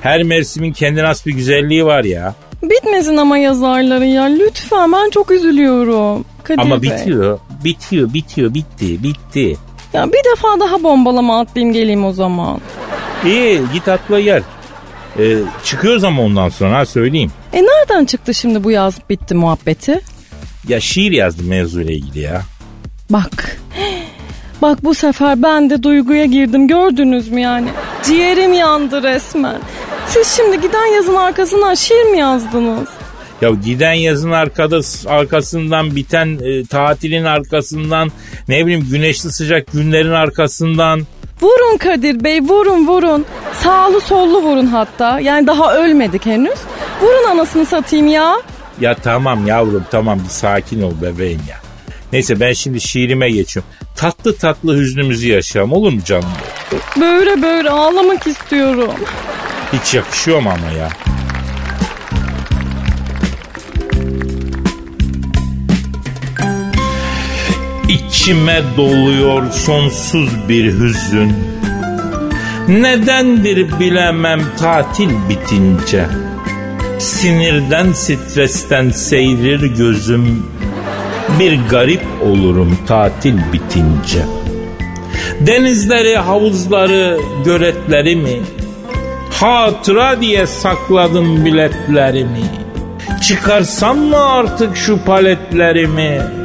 Her 0.00 0.22
mevsimin 0.22 0.72
kendine 0.72 1.06
has 1.06 1.26
bir 1.26 1.32
güzelliği 1.34 1.84
var 1.86 2.04
ya. 2.04 2.34
Bitmesin 2.62 3.16
ama 3.16 3.38
yazarları 3.38 4.06
ya. 4.06 4.22
Lütfen 4.24 4.92
ben 4.92 5.10
çok 5.10 5.30
üzülüyorum. 5.30 6.24
Kadir 6.44 6.58
Ama 6.60 6.82
Bey. 6.82 6.90
bitiyor, 6.90 7.38
bitiyor, 7.64 8.14
bitiyor, 8.14 8.54
bitti, 8.54 9.02
bitti. 9.02 9.56
Ya 9.92 10.06
bir 10.12 10.20
defa 10.32 10.60
daha 10.60 10.82
bombalama 10.82 11.40
atlayayım 11.40 11.74
geleyim 11.74 12.04
o 12.04 12.12
zaman. 12.12 12.60
İyi 13.24 13.60
git 13.72 13.88
atla 13.88 14.20
gel. 14.20 14.42
Ee, 15.18 15.38
çıkıyoruz 15.64 16.04
ama 16.04 16.22
ondan 16.22 16.48
sonra 16.48 16.78
ha, 16.78 16.86
söyleyeyim. 16.86 17.32
E 17.52 17.62
nereden 17.62 18.04
çıktı 18.04 18.34
şimdi 18.34 18.64
bu 18.64 18.70
yaz 18.70 18.94
bitti 19.10 19.34
muhabbeti? 19.34 20.00
Ya 20.68 20.80
şiir 20.80 21.12
yazdım 21.12 21.48
mevzuyla 21.48 21.92
ilgili 21.92 22.18
ya. 22.20 22.42
Bak. 23.10 23.56
Bak 24.62 24.84
bu 24.84 24.94
sefer 24.94 25.42
ben 25.42 25.70
de 25.70 25.82
duyguya 25.82 26.24
girdim 26.24 26.68
gördünüz 26.68 27.28
mü 27.28 27.40
yani? 27.40 27.68
Ciğerim 28.04 28.52
yandı 28.52 29.02
resmen. 29.02 29.56
Siz 30.08 30.28
şimdi 30.28 30.60
giden 30.60 30.94
yazın 30.94 31.14
arkasından 31.14 31.74
şiir 31.74 32.04
mi 32.04 32.18
yazdınız? 32.18 32.88
Ya 33.42 33.50
giden 33.50 33.92
yazın 33.92 34.30
arkada, 34.30 34.80
arkasından 35.06 35.96
biten 35.96 36.38
e, 36.42 36.64
tatilin 36.64 37.24
arkasından 37.24 38.10
ne 38.48 38.66
bileyim 38.66 38.86
güneşli 38.90 39.32
sıcak 39.32 39.72
günlerin 39.72 40.12
arkasından. 40.12 41.06
Vurun 41.40 41.76
Kadir 41.76 42.24
Bey 42.24 42.40
vurun 42.40 42.86
vurun. 42.86 43.26
Sağlı 43.62 44.00
sollu 44.00 44.42
vurun 44.42 44.66
hatta. 44.66 45.20
Yani 45.20 45.46
daha 45.46 45.76
ölmedik 45.76 46.26
henüz. 46.26 46.58
Vurun 47.00 47.30
anasını 47.30 47.66
satayım 47.66 48.06
ya. 48.06 48.36
Ya 48.80 48.94
tamam 48.94 49.46
yavrum 49.46 49.84
tamam 49.90 50.18
bir 50.24 50.30
sakin 50.30 50.82
ol 50.82 50.92
bebeğim 51.02 51.40
ya. 51.50 51.56
Neyse 52.12 52.40
ben 52.40 52.52
şimdi 52.52 52.80
şiirime 52.80 53.30
geçiyorum. 53.30 53.70
Tatlı 53.96 54.36
tatlı 54.36 54.78
hüznümüzü 54.78 55.28
yaşayalım 55.28 55.72
olur 55.72 55.92
mu 55.92 56.00
canım? 56.04 56.28
Böyle 57.00 57.42
böyle 57.42 57.70
ağlamak 57.70 58.26
istiyorum. 58.26 58.92
Hiç 59.72 59.94
yakışıyor 59.94 60.40
mu 60.40 60.50
ama 60.50 60.78
ya? 60.78 60.88
İçime 67.92 68.62
doluyor 68.76 69.52
sonsuz 69.52 70.30
bir 70.48 70.64
hüzün. 70.64 71.32
Nedendir 72.68 73.80
bilemem 73.80 74.40
tatil 74.58 75.10
bitince. 75.28 76.06
Sinirden 76.98 77.92
stresten 77.92 78.90
seyrir 78.90 79.76
gözüm. 79.76 80.46
Bir 81.38 81.60
garip 81.70 82.02
olurum 82.22 82.78
tatil 82.86 83.38
bitince. 83.52 84.22
Denizleri, 85.40 86.16
havuzları, 86.16 87.18
göletleri 87.44 88.16
mi? 88.16 88.40
Hatıra 89.30 90.20
diye 90.20 90.46
sakladım 90.46 91.44
biletlerimi. 91.44 92.44
Çıkarsam 93.22 93.98
mı 93.98 94.26
artık 94.26 94.76
şu 94.76 95.04
paletlerimi? 95.04 96.41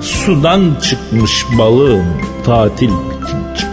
Sudan 0.00 0.76
çıkmış 0.82 1.44
balığım 1.58 2.06
tatil 2.44 2.90
bitince. 2.90 3.66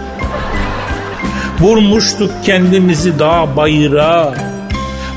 Vurmuştuk 1.60 2.30
kendimizi 2.44 3.18
dağ 3.18 3.56
bayıra. 3.56 4.34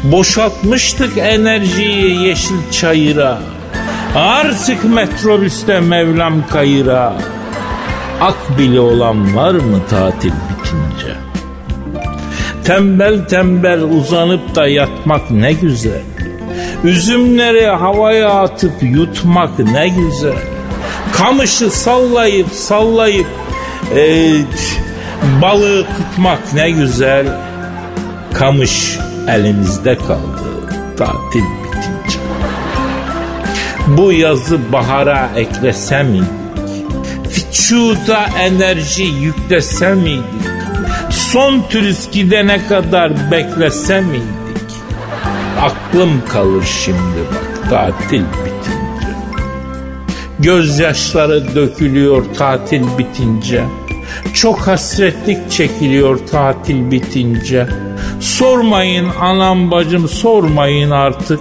Boşaltmıştık 0.04 1.18
enerjiyi 1.18 2.28
yeşil 2.28 2.72
çayıra. 2.72 3.40
Artık 4.16 4.84
metrobüste 4.84 5.80
Mevlam 5.80 6.48
kayıra. 6.48 7.14
Ak 8.22 8.60
bile 8.60 8.80
olan 8.80 9.36
var 9.36 9.52
mı 9.52 9.82
tatil 9.90 10.32
bitince? 10.32 11.16
Tembel 12.64 13.28
tembel 13.28 13.82
uzanıp 13.82 14.56
da 14.56 14.68
yatmak 14.68 15.32
ne 15.32 15.54
güzel. 15.54 16.02
Üzümleri 16.84 17.66
havaya 17.66 18.30
atıp 18.30 18.74
yutmak 18.82 19.60
ne 19.60 19.88
güzel. 19.88 20.57
Kamışı 21.14 21.70
sallayıp 21.70 22.52
sallayıp 22.52 23.28
e, 23.96 24.34
balığı 25.42 25.86
tutmak 25.86 26.54
ne 26.54 26.72
güzel. 26.72 27.26
Kamış 28.34 28.98
elimizde 29.28 29.98
kaldı 29.98 30.48
tatil 30.98 31.44
bitince. 31.44 32.20
Bu 33.88 34.12
yazı 34.12 34.72
bahara 34.72 35.30
eklesem 35.36 36.08
miydik? 36.08 36.28
Vücuda 37.26 38.26
enerji 38.40 39.04
yüklesem 39.04 39.98
miydik? 39.98 40.48
Son 41.10 41.62
turist 41.70 42.14
gidene 42.14 42.68
kadar 42.68 43.32
beklesem 43.32 44.06
miydik? 44.06 44.28
Aklım 45.62 46.22
kalır 46.30 46.64
şimdi 46.86 47.20
bak 47.32 47.70
tatil. 47.70 48.24
Gözyaşları 50.40 51.56
dökülüyor 51.56 52.26
tatil 52.38 52.84
bitince. 52.98 53.64
Çok 54.34 54.60
hasretlik 54.60 55.52
çekiliyor 55.52 56.20
tatil 56.32 56.92
bitince. 56.92 57.68
Sormayın 58.20 59.08
anam 59.22 59.72
bacım 59.72 60.08
sormayın 60.10 60.92
artık. 60.92 61.40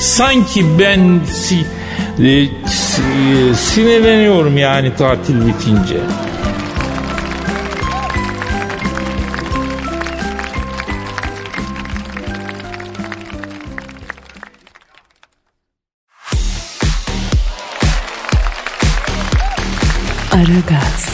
Sanki 0.00 0.64
ben 0.78 1.20
si, 1.32 1.56
e, 1.56 2.46
si- 2.66 3.02
e, 3.02 3.54
sinirleniyorum 3.54 4.58
yani 4.58 4.96
tatil 4.96 5.34
bitince. 5.46 5.96
Aragaz, 20.60 21.08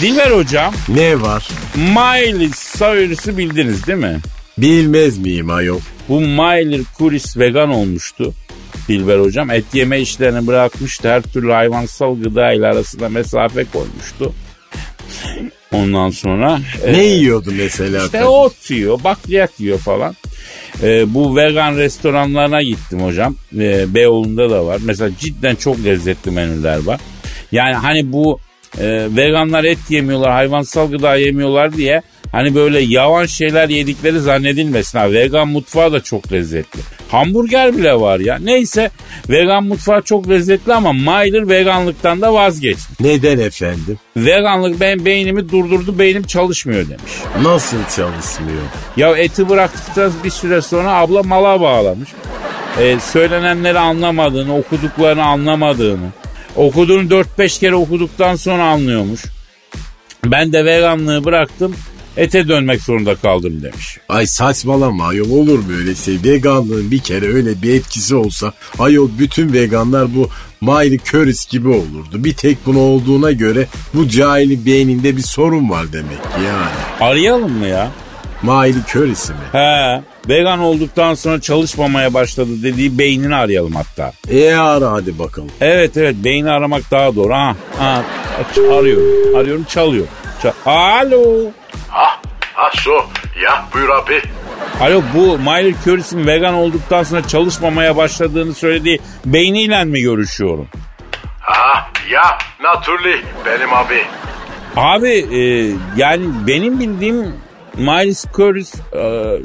Dilber 0.00 0.30
hocam 0.30 0.74
Ne 0.88 1.20
var? 1.20 1.48
Miley 1.76 2.50
Cyrus'u 2.78 3.36
bildiniz 3.38 3.86
değil 3.86 3.98
mi? 3.98 4.20
Bilmez 4.58 5.18
miyim 5.18 5.50
ayol? 5.50 5.80
Bu 6.08 6.20
Miley 6.20 6.82
Kuris 6.98 7.36
vegan 7.36 7.70
olmuştu. 7.70 8.34
Dilber 8.88 9.18
hocam 9.18 9.50
et 9.50 9.64
yeme 9.72 10.00
işlerini 10.00 10.46
bırakmıştı. 10.46 11.08
Her 11.08 11.22
türlü 11.22 11.52
hayvansal 11.52 12.20
gıda 12.20 12.52
ile 12.52 12.66
arasında 12.66 13.08
mesafe 13.08 13.64
koymuştu. 13.64 14.32
Ondan 15.72 16.10
sonra 16.10 16.60
e, 16.84 16.92
Ne 16.92 17.04
yiyordu 17.04 17.50
mesela? 17.56 18.04
işte 18.04 18.18
kadın? 18.18 18.30
ot 18.30 18.70
yiyor, 18.70 19.04
bakliyat 19.04 19.60
yiyor 19.60 19.78
falan. 19.78 20.16
E, 20.82 21.14
bu 21.14 21.36
vegan 21.36 21.76
restoranlarına 21.76 22.62
gittim 22.62 23.00
hocam. 23.00 23.36
E, 23.58 23.94
Beyoğlu'nda 23.94 24.50
da 24.50 24.66
var. 24.66 24.78
Mesela 24.84 25.10
cidden 25.20 25.54
çok 25.54 25.84
lezzetli 25.84 26.30
menüler 26.30 26.78
var. 26.82 27.00
Yani 27.52 27.74
hani 27.74 28.12
bu 28.12 28.40
e, 28.78 29.16
veganlar 29.16 29.64
et 29.64 29.78
yemiyorlar, 29.88 30.30
hayvansal 30.30 30.90
gıda 30.90 31.16
yemiyorlar 31.16 31.72
diye 31.72 32.02
hani 32.32 32.54
böyle 32.54 32.80
yavan 32.80 33.26
şeyler 33.26 33.68
yedikleri 33.68 34.20
zannedilmesin. 34.20 34.98
Ha, 34.98 35.12
vegan 35.12 35.48
mutfağı 35.48 35.92
da 35.92 36.00
çok 36.00 36.32
lezzetli. 36.32 36.80
Hamburger 37.08 37.76
bile 37.76 37.94
var 38.00 38.20
ya. 38.20 38.38
Neyse 38.40 38.90
vegan 39.28 39.64
mutfağı 39.64 40.02
çok 40.02 40.28
lezzetli 40.28 40.74
ama 40.74 40.92
Myler 40.92 41.48
veganlıktan 41.48 42.20
da 42.20 42.34
vazgeçti. 42.34 42.92
Neden 43.00 43.38
efendim? 43.38 43.98
Veganlık 44.16 44.80
benim 44.80 45.04
beynimi 45.04 45.50
durdurdu, 45.50 45.98
beynim 45.98 46.22
çalışmıyor 46.22 46.88
demiş. 46.88 47.12
Nasıl 47.42 47.76
çalışmıyor? 47.76 48.62
Ya 48.96 49.16
eti 49.16 49.48
bıraktıktan 49.48 50.12
bir 50.24 50.30
süre 50.30 50.62
sonra 50.62 50.92
abla 50.92 51.22
mala 51.22 51.60
bağlamış. 51.60 52.08
Ee, 52.80 52.96
söylenenleri 53.00 53.78
anlamadığını, 53.78 54.56
okuduklarını 54.56 55.24
anlamadığını. 55.24 56.06
Okuduğunu 56.56 57.08
4-5 57.08 57.60
kere 57.60 57.74
okuduktan 57.74 58.36
sonra 58.36 58.64
anlıyormuş. 58.64 59.24
Ben 60.24 60.52
de 60.52 60.64
veganlığı 60.64 61.24
bıraktım, 61.24 61.74
ete 62.16 62.48
dönmek 62.48 62.82
zorunda 62.82 63.14
kaldım 63.14 63.62
demiş. 63.62 63.98
Ay 64.08 64.26
saçmalama 64.26 65.06
ayol 65.06 65.30
olur 65.30 65.58
mu 65.58 65.72
öyle 65.78 65.94
şey? 65.94 66.18
Veganlığın 66.24 66.90
bir 66.90 66.98
kere 66.98 67.34
öyle 67.34 67.62
bir 67.62 67.74
etkisi 67.74 68.14
olsa 68.14 68.52
ayol 68.78 69.08
bütün 69.18 69.52
veganlar 69.52 70.14
bu 70.14 70.28
Miley 70.60 70.98
Cyrus 71.10 71.46
gibi 71.46 71.68
olurdu. 71.68 72.24
Bir 72.24 72.34
tek 72.34 72.66
bunu 72.66 72.78
olduğuna 72.78 73.32
göre 73.32 73.66
bu 73.94 74.08
cahili 74.08 74.66
beyninde 74.66 75.16
bir 75.16 75.22
sorun 75.22 75.70
var 75.70 75.92
demek 75.92 76.22
ki 76.22 76.40
yani. 76.46 77.10
Arayalım 77.10 77.52
mı 77.52 77.66
ya? 77.66 77.90
Miley 78.42 78.82
Cyrus'u 78.92 79.32
mi? 79.32 79.38
He, 79.52 80.02
vegan 80.28 80.58
olduktan 80.58 81.14
sonra 81.14 81.40
çalışmamaya 81.40 82.14
başladı 82.14 82.50
dediği 82.62 82.98
beynini 82.98 83.34
arayalım 83.36 83.74
hatta. 83.74 84.12
E 84.30 84.54
ara 84.54 84.92
hadi 84.92 85.18
bakalım. 85.18 85.50
Evet 85.60 85.96
evet 85.96 86.14
beyni 86.24 86.50
aramak 86.50 86.90
daha 86.90 87.16
doğru. 87.16 87.34
Ha, 87.34 87.56
ha 87.78 88.02
aç- 88.40 88.58
arıyorum. 88.58 89.36
Arıyorum 89.36 89.64
çalıyor. 89.64 90.06
Ça- 90.42 90.52
Alo. 90.66 91.50
Ha, 91.88 92.20
ha 92.54 92.70
su. 92.74 92.90
Ya 93.42 93.64
buyur 93.74 93.88
abi. 93.88 94.22
Alo 94.80 95.02
bu 95.14 95.38
Miley 95.38 95.74
Cyrus'in 95.84 96.26
vegan 96.26 96.54
olduktan 96.54 97.02
sonra 97.02 97.28
çalışmamaya 97.28 97.96
başladığını 97.96 98.54
söylediği 98.54 99.00
beyniyle 99.26 99.84
mi 99.84 100.00
görüşüyorum? 100.00 100.68
Ha, 101.40 101.88
ya 102.10 102.38
naturally 102.62 103.22
benim 103.46 103.74
abi. 103.74 104.02
Abi 104.76 105.10
e, 105.36 105.70
yani 105.96 106.24
benim 106.46 106.80
bildiğim 106.80 107.34
Miley 107.76 108.14
Cyrus 108.36 108.74
e, 108.92 108.98
e, 108.98 109.38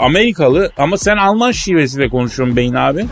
Amerikalı 0.00 0.72
ama 0.76 0.96
sen 0.98 1.16
Alman 1.16 1.52
şivesiyle 1.52 2.08
konuşuyorsun 2.08 2.56
beyin 2.56 2.74
abi. 2.74 3.06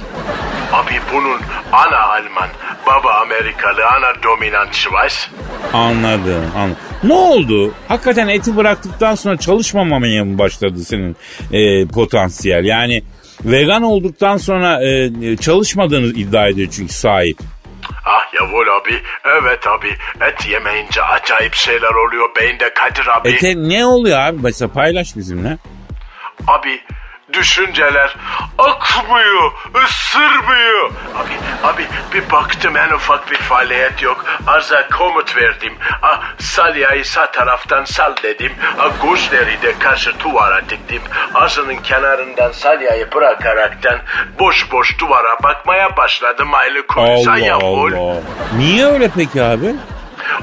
Abi 0.72 0.92
bunun 1.14 1.40
ana 1.72 1.98
Alman, 2.00 2.48
baba 2.86 3.12
Amerikalı, 3.12 3.86
ana 3.86 4.22
dominant 4.24 4.74
Schweiz. 4.74 5.28
Anladım, 5.72 6.44
anladım. 6.56 6.76
Ne 7.04 7.12
oldu? 7.12 7.74
Hakikaten 7.88 8.28
eti 8.28 8.56
bıraktıktan 8.56 9.14
sonra 9.14 9.36
çalışmamaya 9.36 10.24
mı 10.24 10.38
başladı 10.38 10.78
senin 10.78 11.16
e, 11.52 11.86
potansiyel? 11.86 12.64
Yani 12.64 13.02
vegan 13.44 13.82
olduktan 13.82 14.36
sonra 14.36 14.84
e, 14.84 15.36
çalışmadığını 15.36 16.06
iddia 16.06 16.48
ediyor 16.48 16.68
çünkü 16.72 16.92
sahip. 16.92 17.38
Ah 18.10 18.34
yavul 18.34 18.68
abi, 18.68 19.02
evet 19.24 19.66
abi. 19.66 19.96
Et 20.20 20.46
yemeyince 20.48 21.02
acayip 21.02 21.54
şeyler 21.54 22.06
oluyor 22.06 22.28
beyinde 22.36 22.74
Kadir 22.74 23.06
abi. 23.06 23.28
Ete 23.28 23.54
ne 23.56 23.86
oluyor 23.86 24.18
abi? 24.18 24.38
Mesela 24.42 24.72
paylaş 24.72 25.16
bizimle. 25.16 25.58
Abi 26.46 26.80
düşünceler 27.32 28.16
akmıyor, 28.58 29.52
ısırmıyor. 29.84 30.90
Abi, 31.16 31.32
abi 31.64 31.86
bir 32.14 32.30
baktım 32.30 32.76
en 32.76 32.90
ufak 32.90 33.30
bir 33.30 33.36
faaliyet 33.36 34.02
yok. 34.02 34.24
Arza 34.46 34.88
komut 34.88 35.36
verdim. 35.36 35.72
Ah, 36.02 36.20
salyayı 36.38 37.04
sağ 37.04 37.30
taraftan 37.30 37.84
sal 37.84 38.14
dedim. 38.22 38.52
Ah, 38.78 38.90
gözleri 39.02 39.62
de 39.62 39.78
karşı 39.78 40.20
duvara 40.20 40.60
diktim. 40.68 41.02
Ağzının 41.34 41.76
kenarından 41.76 42.52
salyayı 42.52 43.12
bırakaraktan 43.14 43.98
boş 44.38 44.72
boş 44.72 44.98
duvara 44.98 45.42
bakmaya 45.42 45.96
başladım. 45.96 46.54
Aylı 46.54 46.86
konuşan 46.86 47.32
Allah 47.32 47.38
yavul. 47.38 47.92
Allah. 47.92 48.20
Niye 48.56 48.86
öyle 48.86 49.10
peki 49.16 49.42
abi? 49.42 49.74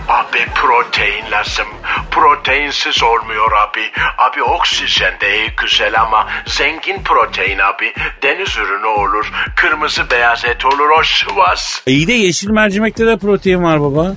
Abi 0.08 0.40
protein 0.56 1.32
lazım. 1.32 1.68
Proteinsiz 2.12 3.04
olmuyor 3.04 3.52
abi. 3.52 3.82
Abi 4.18 4.44
oksijen 4.44 5.14
de 5.22 5.38
iyi 5.38 5.50
güzel 5.62 6.02
ama 6.02 6.28
zengin 6.46 7.04
protein 7.04 7.60
abi. 7.60 7.94
Deniz 8.24 8.58
ürünü 8.58 8.86
olur. 8.86 9.32
Kırmızı 9.56 10.10
beyaz 10.12 10.46
et 10.46 10.66
olur 10.66 10.90
o 11.00 11.04
sıvaz. 11.04 11.84
İyi 11.86 12.08
de 12.08 12.14
yeşil 12.14 12.50
mercimekte 12.50 13.06
de 13.08 13.18
protein 13.18 13.64
var 13.64 13.82
baba. 13.82 14.16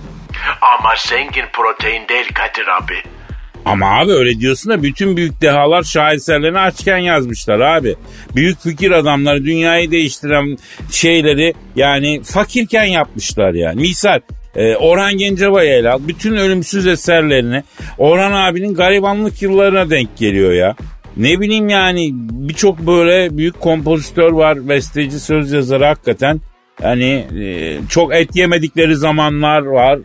Ama 0.61 0.95
zengin 0.99 1.47
protein 1.53 2.09
değil 2.09 2.29
Kadir 2.35 2.67
abi. 2.67 3.03
Ama 3.65 3.99
abi 4.01 4.13
öyle 4.13 4.41
diyorsun 4.41 4.73
da 4.73 4.83
bütün 4.83 5.17
büyük 5.17 5.43
dehalar 5.43 5.83
şaheserlerini 5.83 6.59
açken 6.59 6.99
yazmışlar 6.99 7.61
abi. 7.61 7.97
Büyük 8.37 8.63
fikir 8.63 8.91
adamları 8.91 9.45
dünyayı 9.45 9.91
değiştiren 9.91 10.57
şeyleri 10.93 11.55
yani 11.77 12.23
fakirken 12.23 12.85
yapmışlar 12.85 13.55
yani. 13.55 13.81
Misal 13.81 14.21
e, 14.59 14.77
Orhan 14.77 15.17
Gencebay'ı 15.17 15.71
ele 15.71 15.91
al. 15.91 16.01
Bütün 16.09 16.37
ölümsüz 16.37 16.87
eserlerini 16.87 17.63
Orhan 17.99 18.33
abinin 18.33 18.75
garibanlık 18.75 19.43
yıllarına 19.43 19.91
denk 19.91 20.17
geliyor 20.17 20.53
ya. 20.53 20.77
Ne 21.17 21.41
bileyim 21.41 21.69
yani 21.69 22.11
birçok 22.15 22.79
böyle 22.79 23.37
büyük 23.37 23.61
kompozitör 23.61 24.33
var, 24.33 24.69
besteci, 24.69 25.21
söz 25.21 25.53
yazarı 25.53 25.85
hakikaten. 25.85 26.41
Yani 26.83 27.25
e, 27.41 27.79
çok 27.89 28.15
et 28.15 28.37
yemedikleri 28.37 28.97
zamanlar 28.97 29.63
var 29.63 29.99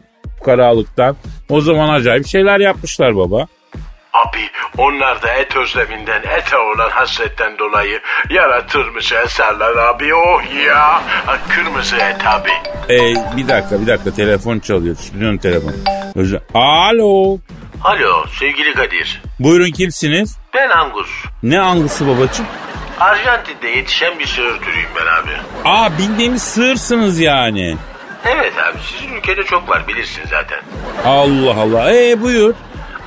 karalıktan. 0.45 1.15
O 1.49 1.61
zaman 1.61 1.89
acayip 1.89 2.27
şeyler 2.27 2.59
yapmışlar 2.59 3.15
baba. 3.15 3.47
Abi 4.13 4.49
onlar 4.77 5.21
da 5.21 5.27
et 5.33 5.55
özleminden, 5.55 6.21
ete 6.37 6.57
olan 6.57 6.89
hasretten 6.89 7.57
dolayı 7.59 7.99
yaratırmış 8.29 9.11
eserler 9.11 9.75
abi. 9.75 10.15
Oh 10.15 10.41
ya. 10.67 11.01
Kırmızı 11.49 11.95
et 11.95 12.27
abi. 12.27 12.49
Ee, 12.89 13.37
bir 13.37 13.47
dakika 13.47 13.81
bir 13.81 13.87
dakika 13.87 14.11
telefon 14.13 14.59
çalıyor. 14.59 14.95
Stüdyonun 14.95 15.37
telefonu. 15.37 15.73
Özür. 16.15 16.39
Alo. 16.53 17.37
Alo 17.83 18.25
sevgili 18.39 18.73
Kadir. 18.73 19.21
Buyurun 19.39 19.71
kimsiniz? 19.71 20.37
Ben 20.53 20.69
Angus. 20.69 21.09
Ne 21.43 21.59
angusu 21.59 22.07
babacığım? 22.07 22.45
Arjantin'de 22.99 23.67
yetişen 23.67 24.19
bir 24.19 24.25
sığır 24.25 24.59
türüyüm 24.61 24.89
ben 24.95 25.05
abi. 25.21 25.31
Aa 25.65 25.97
bildiğimiz 25.97 26.41
sığırsınız 26.43 27.19
yani. 27.19 27.77
Evet 28.25 28.53
abi 28.57 28.77
sizin 28.91 29.13
ülkede 29.15 29.43
çok 29.43 29.69
var 29.69 29.87
bilirsin 29.87 30.23
zaten. 30.29 30.59
Allah 31.05 31.61
Allah. 31.61 31.93
Ee 31.93 32.21
buyur. 32.21 32.53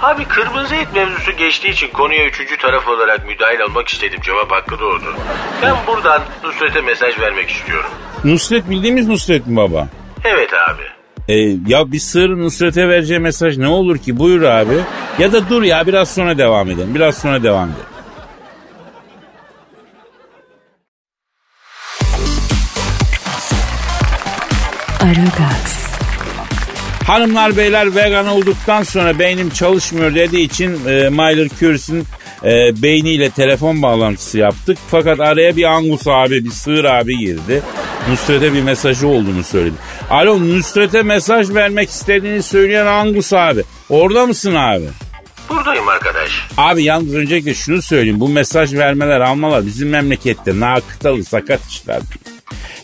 Abi 0.03 0.25
kırmızı 0.25 0.75
et 0.75 0.89
mevzusu 0.95 1.33
geçtiği 1.33 1.69
için 1.69 1.89
konuya 1.89 2.27
üçüncü 2.27 2.57
taraf 2.57 2.89
olarak 2.89 3.27
müdahil 3.27 3.61
olmak 3.61 3.89
istedim. 3.89 4.21
Cevap 4.23 4.51
hakkı 4.53 4.79
doğdu. 4.81 5.15
Ben 5.63 5.75
buradan 5.87 6.23
Nusret'e 6.45 6.81
mesaj 6.81 7.19
vermek 7.21 7.51
istiyorum. 7.51 7.91
Nusret 8.25 8.71
bildiğimiz 8.71 9.09
Nusret 9.09 9.47
mi 9.47 9.57
baba? 9.57 9.89
Evet 10.25 10.51
abi. 10.69 10.83
Ee, 11.29 11.35
ya 11.67 11.93
bir 11.93 11.99
sığır 11.99 12.31
Nusret'e 12.39 12.89
vereceği 12.89 13.19
mesaj 13.21 13.59
ne 13.59 13.69
olur 13.69 13.99
ki? 13.99 14.19
Buyur 14.19 14.43
abi. 14.43 14.75
Ya 15.19 15.33
da 15.33 15.49
dur 15.51 15.63
ya 15.63 15.87
biraz 15.87 16.15
sonra 16.15 16.39
devam 16.39 16.71
edelim. 16.71 16.95
Biraz 16.95 17.19
sonra 17.19 17.43
devam 17.43 17.69
edelim. 17.69 17.87
Hanımlar 27.07 27.57
beyler 27.57 27.95
vegan 27.95 28.27
olduktan 28.27 28.83
sonra 28.83 29.19
beynim 29.19 29.51
çalışmıyor 29.51 30.15
dediği 30.15 30.45
için 30.45 30.87
e, 30.87 31.09
Myler 31.09 31.49
Curtis'in 31.49 32.05
e, 32.45 32.83
beyniyle 32.83 33.31
telefon 33.31 33.83
bağlantısı 33.83 34.39
yaptık. 34.39 34.79
Fakat 34.91 35.21
araya 35.21 35.57
bir 35.57 35.65
Angus 35.65 36.09
abi, 36.09 36.45
bir 36.45 36.51
sığır 36.51 36.85
abi 36.85 37.19
girdi. 37.19 37.63
Nusret'e 38.11 38.53
bir 38.53 38.63
mesajı 38.63 39.09
olduğunu 39.09 39.45
söyledi. 39.45 39.75
Alo 40.11 40.41
Nusret'e 40.41 41.03
mesaj 41.03 41.55
vermek 41.55 41.91
istediğini 41.91 42.43
söyleyen 42.43 42.87
Angus 42.87 43.33
abi. 43.33 43.63
Orada 43.89 44.27
mısın 44.27 44.55
abi? 44.55 44.85
Buradayım 45.49 45.89
arkadaş. 45.89 46.31
Abi 46.57 46.85
yalnız 46.85 47.15
öncelikle 47.15 47.55
şunu 47.55 47.83
söyleyeyim. 47.83 48.21
Bu 48.21 48.29
mesaj 48.29 48.75
vermeler 48.75 49.21
almalar 49.21 49.67
bizim 49.67 49.89
memlekette 49.89 50.61
nakıtalı 50.61 51.25
sakat 51.25 51.61
işler. 51.69 52.01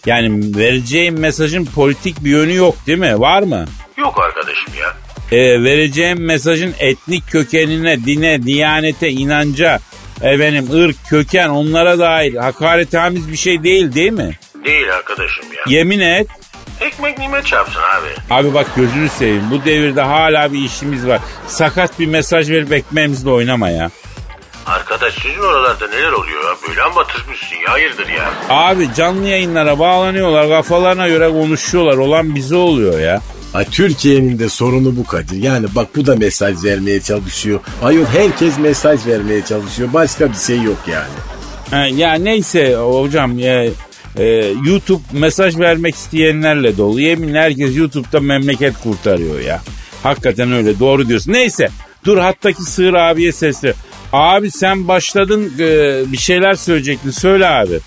Yani 0.07 0.57
vereceğim 0.57 1.19
mesajın 1.19 1.65
politik 1.65 2.25
bir 2.25 2.31
yönü 2.31 2.55
yok 2.55 2.77
değil 2.87 2.99
mi? 2.99 3.21
Var 3.21 3.43
mı? 3.43 3.65
Yok 3.99 4.21
arkadaşım 4.21 4.73
ya. 4.81 4.95
e, 5.39 5.63
vereceğim 5.63 6.25
mesajın 6.25 6.75
etnik 6.79 7.31
kökenine, 7.31 8.05
dine, 8.05 8.43
diyanete, 8.43 9.11
inanca, 9.11 9.79
efendim 10.23 10.69
ırk, 10.75 10.97
köken 11.09 11.49
onlara 11.49 11.99
dair 11.99 12.35
hakaretamiz 12.35 13.31
bir 13.33 13.37
şey 13.37 13.63
değil 13.63 13.93
değil 13.95 14.13
mi? 14.13 14.39
Değil 14.65 14.95
arkadaşım 14.95 15.45
ya. 15.53 15.79
Yemin 15.79 16.01
et. 16.01 16.27
Ekmek 16.81 17.19
nimet 17.19 17.47
çarpsın 17.47 17.81
abi. 17.81 18.35
Abi 18.35 18.55
bak 18.55 18.67
gözünü 18.77 19.09
seveyim 19.09 19.51
bu 19.51 19.65
devirde 19.65 20.01
hala 20.03 20.53
bir 20.53 20.59
işimiz 20.59 21.07
var. 21.07 21.21
Sakat 21.47 22.01
bir 22.01 22.07
mesaj 22.07 22.51
verip 22.51 22.73
ekmeğimizle 22.73 23.31
oynama 23.31 23.69
ya. 23.71 23.91
Arkadaş 24.67 25.15
sizin 25.15 25.39
oralarda 25.39 25.89
neler 25.89 26.13
oluyor 26.13 26.45
ya? 26.45 26.69
Böyle 26.69 26.83
ama 26.83 26.97
batırmışsın 26.97 27.57
ya 27.67 27.73
hayırdır 27.73 28.09
ya. 28.09 28.31
Abi 28.49 28.89
canlı 28.97 29.29
yayınlara 29.29 29.79
bağlanıyorlar 29.79 30.49
kafalarına 30.49 31.09
göre 31.09 31.29
konuşuyorlar 31.29 31.97
olan 31.97 32.35
bize 32.35 32.57
oluyor 32.57 33.01
ya. 33.01 33.21
Ha, 33.53 33.65
Türkiye'nin 33.65 34.39
de 34.39 34.49
sorunu 34.49 34.97
bu 34.97 35.05
Kadir. 35.07 35.43
Yani 35.43 35.67
bak 35.75 35.89
bu 35.97 36.07
da 36.07 36.17
mesaj 36.17 36.65
vermeye 36.65 37.01
çalışıyor. 37.01 37.61
Ayol 37.83 38.05
herkes 38.07 38.59
mesaj 38.59 39.07
vermeye 39.07 39.45
çalışıyor. 39.45 39.89
Başka 39.93 40.31
bir 40.31 40.37
şey 40.37 40.63
yok 40.63 40.79
yani. 40.87 41.13
Ha, 41.71 41.87
ya 41.87 42.15
neyse 42.15 42.77
hocam 42.77 43.39
ya, 43.39 43.65
e, 44.17 44.25
YouTube 44.65 45.03
mesaj 45.13 45.59
vermek 45.59 45.95
isteyenlerle 45.95 46.77
dolu. 46.77 47.01
Yeminle 47.01 47.41
herkes 47.41 47.77
YouTube'da 47.77 48.21
memleket 48.21 48.75
kurtarıyor 48.83 49.41
ya. 49.41 49.61
Hakikaten 50.03 50.53
öyle 50.53 50.79
doğru 50.79 51.09
diyorsun. 51.09 51.33
Neyse 51.33 51.69
dur 52.05 52.19
hattaki 52.19 52.63
sığır 52.63 52.95
abiye 52.95 53.33
sesli. 53.33 53.75
Abi 54.13 54.51
sen 54.51 54.89
başladın 54.89 55.53
e, 55.59 56.03
bir 56.13 56.17
şeyler 56.19 56.55
söyleyecektin 56.55 57.11
söyle 57.11 57.47
abi. 57.49 57.81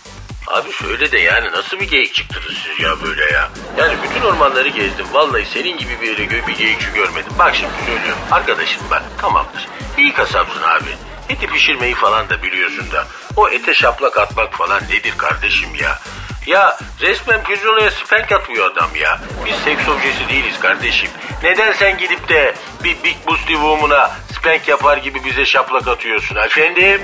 Abi 0.47 0.71
şöyle 0.71 1.11
de 1.11 1.17
yani 1.19 1.51
nasıl 1.51 1.79
bir 1.79 1.89
geyik 1.89 2.13
çıktınız 2.13 2.57
siz 2.67 2.85
ya 2.85 2.89
böyle 3.03 3.23
ya. 3.31 3.49
Yani 3.77 3.93
bütün 4.03 4.21
ormanları 4.27 4.67
gezdim. 4.69 5.05
Vallahi 5.13 5.45
senin 5.53 5.77
gibi 5.77 5.91
bir 6.01 6.07
yere 6.07 6.23
gö- 6.23 6.47
bir 6.47 6.55
geyikçi 6.57 6.85
görmedim. 6.95 7.31
Bak 7.39 7.55
şimdi 7.55 7.71
söylüyorum. 7.85 8.21
Arkadaşım 8.31 8.81
bak 8.91 9.03
tamamdır. 9.21 9.67
İyi 9.97 10.13
kasapsın 10.13 10.61
abi. 10.61 10.89
Eti 11.29 11.47
pişirmeyi 11.47 11.95
falan 11.95 12.29
da 12.29 12.43
biliyorsun 12.43 12.85
da. 12.91 13.07
O 13.35 13.49
ete 13.49 13.73
şaplak 13.73 14.17
atmak 14.17 14.53
falan 14.53 14.83
nedir 14.83 15.13
kardeşim 15.17 15.69
ya? 15.81 15.99
Ya 16.47 16.77
resmen 17.01 17.43
pirzolaya 17.43 17.91
spank 17.91 18.31
atmıyor 18.31 18.71
adam 18.71 18.89
ya. 19.01 19.19
Biz 19.45 19.55
seks 19.55 19.89
objesi 19.89 20.29
değiliz 20.29 20.59
kardeşim. 20.59 21.09
Neden 21.43 21.73
sen 21.73 21.97
gidip 21.97 22.29
de 22.29 22.55
bir 22.83 23.03
Big 23.03 23.15
Boosty 23.27 23.53
Woman'a 23.53 24.11
spank 24.37 24.67
yapar 24.67 24.97
gibi 24.97 25.23
bize 25.25 25.45
şaplak 25.45 25.87
atıyorsun 25.87 26.35
efendim? 26.35 27.01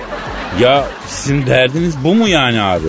Ya 0.59 0.87
sizin 1.07 1.47
derdiniz 1.47 2.03
bu 2.03 2.15
mu 2.15 2.27
yani 2.27 2.61
abi? 2.61 2.87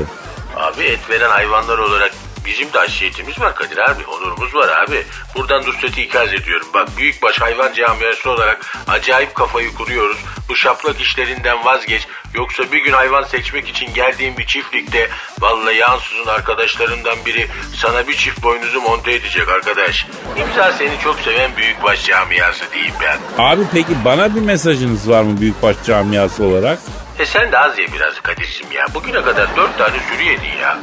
Abi 0.57 0.83
et 0.85 1.11
veren 1.11 1.31
hayvanlar 1.31 1.79
olarak 1.79 2.13
bizim 2.45 2.73
de 2.73 2.79
haysiyetimiz 2.79 3.41
var 3.41 3.55
Kadir 3.55 3.79
abi. 3.79 4.07
Onurumuz 4.07 4.55
var 4.55 4.69
abi. 4.69 5.05
Buradan 5.37 5.63
Nusret'i 5.67 6.03
ikaz 6.03 6.33
ediyorum. 6.35 6.67
Bak 6.75 6.89
büyükbaş 6.97 7.41
hayvan 7.41 7.73
camiası 7.73 8.31
olarak 8.31 8.67
acayip 8.89 9.35
kafayı 9.35 9.75
kuruyoruz. 9.75 10.19
Bu 10.49 10.57
şaplak 10.57 11.01
işlerinden 11.01 11.65
vazgeç. 11.65 12.07
Yoksa 12.35 12.73
bir 12.73 12.85
gün 12.85 12.93
hayvan 12.93 13.23
seçmek 13.23 13.69
için 13.69 13.95
geldiğin 13.95 14.37
bir 14.39 14.47
çiftlikte 14.47 15.09
vallahi 15.41 15.77
yansızın 15.77 16.27
arkadaşlarından 16.27 17.17
biri 17.27 17.49
sana 17.77 18.09
bir 18.09 18.17
çift 18.17 18.43
boynuzu 18.43 18.81
monte 18.81 19.13
edecek 19.13 19.49
arkadaş. 19.49 20.07
İmza 20.37 20.73
seni 20.73 21.01
çok 21.05 21.21
seven 21.21 21.57
büyükbaş 21.57 22.07
camiası 22.07 22.65
diyeyim 22.73 22.95
ben. 23.01 23.19
Abi 23.39 23.63
peki 23.73 24.05
bana 24.05 24.35
bir 24.35 24.41
mesajınız 24.41 25.11
var 25.11 25.23
mı 25.23 25.41
büyükbaş 25.41 25.77
camiası 25.87 26.45
olarak? 26.45 26.79
E 27.19 27.27
sen 27.27 27.53
de 27.53 27.59
az 27.59 27.79
ye 27.79 27.87
biraz 27.93 28.21
Kadir'cim 28.21 28.73
ya. 28.73 28.87
Bugüne 28.95 29.23
kadar 29.23 29.57
dört 29.57 29.79
tane 29.79 29.97
sürü 30.11 30.23
yedin 30.23 30.57
ya. 30.61 30.79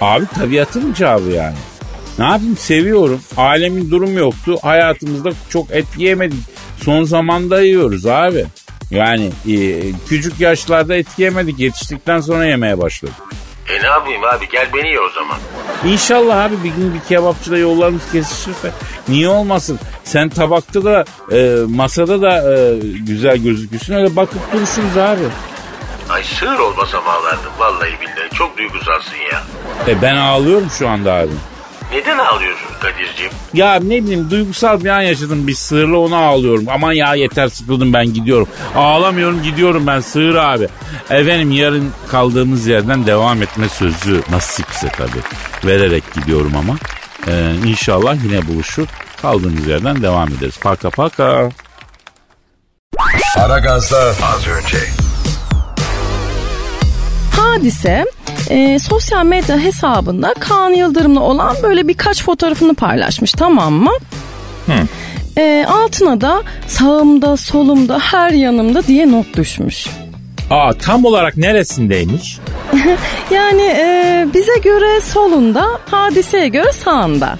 Abi 0.00 0.26
tabiatın 0.26 0.92
icabı 0.92 1.30
yani. 1.30 1.56
Ne 2.18 2.24
yapayım 2.24 2.56
seviyorum. 2.56 3.20
Ailemin 3.36 3.90
durumu 3.90 4.18
yoktu. 4.18 4.56
Hayatımızda 4.62 5.30
çok 5.48 5.70
et 5.70 5.86
yiyemedik. 5.96 6.38
Son 6.84 7.04
zamanda 7.04 7.60
yiyoruz 7.60 8.06
abi. 8.06 8.46
Yani 8.90 9.30
e, 9.48 9.82
küçük 10.08 10.40
yaşlarda 10.40 10.96
et 10.96 11.06
yemedik. 11.18 11.58
Yetiştikten 11.58 12.20
sonra 12.20 12.44
yemeye 12.46 12.78
başladık. 12.78 13.14
E 13.68 13.82
ne 13.82 13.86
yapayım 13.86 14.24
abi 14.24 14.48
gel 14.52 14.68
beni 14.74 14.88
ye 14.88 15.00
o 15.00 15.08
zaman. 15.14 15.38
İnşallah 15.92 16.44
abi 16.44 16.54
bir 16.64 16.68
gün 16.70 16.94
bir 16.94 17.00
kebapçıda 17.08 17.58
yollarımız 17.58 18.02
kesişirse 18.12 18.70
niye 19.08 19.28
olmasın? 19.28 19.78
Sen 20.04 20.28
tabakta 20.28 20.84
da 20.84 21.04
e, 21.32 21.56
masada 21.68 22.22
da 22.22 22.54
e, 22.56 22.78
güzel 23.06 23.36
gözükürsün 23.38 23.94
öyle 23.94 24.16
bakıp 24.16 24.52
duruşuruz 24.52 24.96
abi. 24.96 25.20
Ay 26.16 26.24
sığır 26.24 26.58
olmasam 26.58 27.08
ağlardım 27.08 27.52
vallahi 27.58 28.00
billahi. 28.00 28.30
Çok 28.34 28.58
duygusalsın 28.58 29.16
ya. 29.32 29.42
E 29.88 30.02
ben 30.02 30.16
ağlıyorum 30.16 30.70
şu 30.78 30.88
anda 30.88 31.12
abi. 31.12 31.30
Neden 31.92 32.18
ağlıyorsun 32.18 32.68
Kadir'ciğim? 32.80 33.32
Ya 33.54 33.74
ne 33.74 34.02
bileyim 34.02 34.30
duygusal 34.30 34.84
bir 34.84 34.88
an 34.88 35.00
yaşadım 35.00 35.46
bir 35.46 35.54
sığırla 35.54 35.98
onu 35.98 36.16
ağlıyorum. 36.16 36.64
Aman 36.68 36.92
ya 36.92 37.14
yeter 37.14 37.48
sıkıldım 37.48 37.92
ben 37.92 38.06
gidiyorum. 38.06 38.48
Ağlamıyorum 38.76 39.42
gidiyorum 39.42 39.86
ben 39.86 40.00
sığır 40.00 40.34
abi. 40.34 40.68
Efendim 41.10 41.52
yarın 41.52 41.92
kaldığımız 42.08 42.66
yerden 42.66 43.06
devam 43.06 43.42
etme 43.42 43.68
sözü 43.68 44.22
nasipse 44.30 44.88
tabii. 44.88 45.22
Vererek 45.64 46.14
gidiyorum 46.14 46.52
ama. 46.56 46.76
Ee, 47.28 47.54
inşallah 47.66 48.16
yine 48.24 48.46
buluşur. 48.48 48.86
Kaldığımız 49.22 49.66
yerden 49.66 50.02
devam 50.02 50.28
ederiz. 50.28 50.58
Paka 50.60 50.90
paka. 50.90 51.48
Aragaz'da 53.36 53.98
az 54.34 54.46
önce. 54.48 55.05
Hadise 57.56 58.04
e, 58.50 58.78
sosyal 58.78 59.24
medya 59.24 59.58
hesabında 59.58 60.34
Kaan 60.40 60.70
Yıldırım'la 60.70 61.20
olan 61.20 61.56
böyle 61.62 61.88
birkaç 61.88 62.22
fotoğrafını 62.24 62.74
paylaşmış 62.74 63.32
tamam 63.32 63.72
mı? 63.72 63.92
E, 65.38 65.66
altına 65.68 66.20
da 66.20 66.42
sağımda 66.66 67.36
solumda 67.36 67.98
her 67.98 68.30
yanımda 68.30 68.86
diye 68.86 69.12
not 69.12 69.36
düşmüş. 69.36 69.86
Aa 70.50 70.72
tam 70.72 71.04
olarak 71.04 71.36
neresindeymiş? 71.36 72.38
Yani 73.30 73.62
e, 73.62 74.26
bize 74.34 74.58
göre 74.64 75.00
solunda 75.00 75.66
hadiseye 75.90 76.48
göre 76.48 76.72
sağında. 76.72 77.38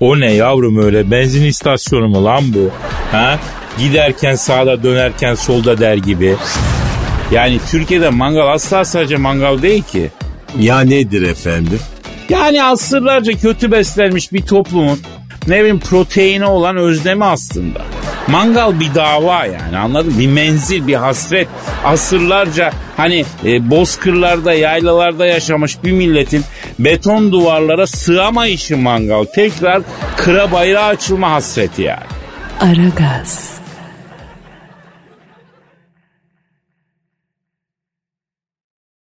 O 0.00 0.20
ne 0.20 0.32
yavrum 0.32 0.84
öyle 0.84 1.10
benzin 1.10 1.44
istasyonu 1.44 2.08
mu 2.08 2.24
lan 2.24 2.44
bu? 2.54 2.70
Ha? 3.12 3.38
Giderken 3.78 4.34
sağda 4.34 4.82
dönerken 4.82 5.34
solda 5.34 5.78
der 5.78 5.96
gibi. 5.96 6.36
Yani 7.30 7.60
Türkiye'de 7.70 8.10
mangal 8.10 8.48
asla 8.52 8.84
sadece 8.84 9.16
mangal 9.16 9.62
değil 9.62 9.82
ki. 9.82 10.10
Ya 10.60 10.80
nedir 10.80 11.22
efendim? 11.22 11.80
Yani 12.28 12.64
asırlarca 12.64 13.32
kötü 13.32 13.72
beslenmiş 13.72 14.32
bir 14.32 14.42
toplumun 14.42 15.00
ne 15.46 15.58
bileyim 15.58 15.80
proteini 15.80 16.44
olan 16.44 16.76
özlemi 16.76 17.24
aslında. 17.24 17.82
Mangal 18.28 18.80
bir 18.80 18.94
dava 18.94 19.46
yani 19.46 19.78
anladın 19.78 20.12
mı? 20.12 20.18
Bir 20.18 20.26
menzil, 20.26 20.86
bir 20.86 20.94
hasret. 20.94 21.48
Asırlarca 21.84 22.72
hani 22.96 23.24
e, 23.44 23.70
bozkırlarda, 23.70 24.52
yaylalarda 24.52 25.26
yaşamış 25.26 25.76
bir 25.84 25.92
milletin 25.92 26.44
beton 26.78 27.32
duvarlara 27.32 27.86
sığamayışı 27.86 28.76
mangal. 28.76 29.24
Tekrar 29.24 29.82
kıra 30.16 30.52
bayrağı 30.52 30.86
açılma 30.86 31.30
hasreti 31.30 31.82
yani. 31.82 32.06
Aragaz. 32.60 33.55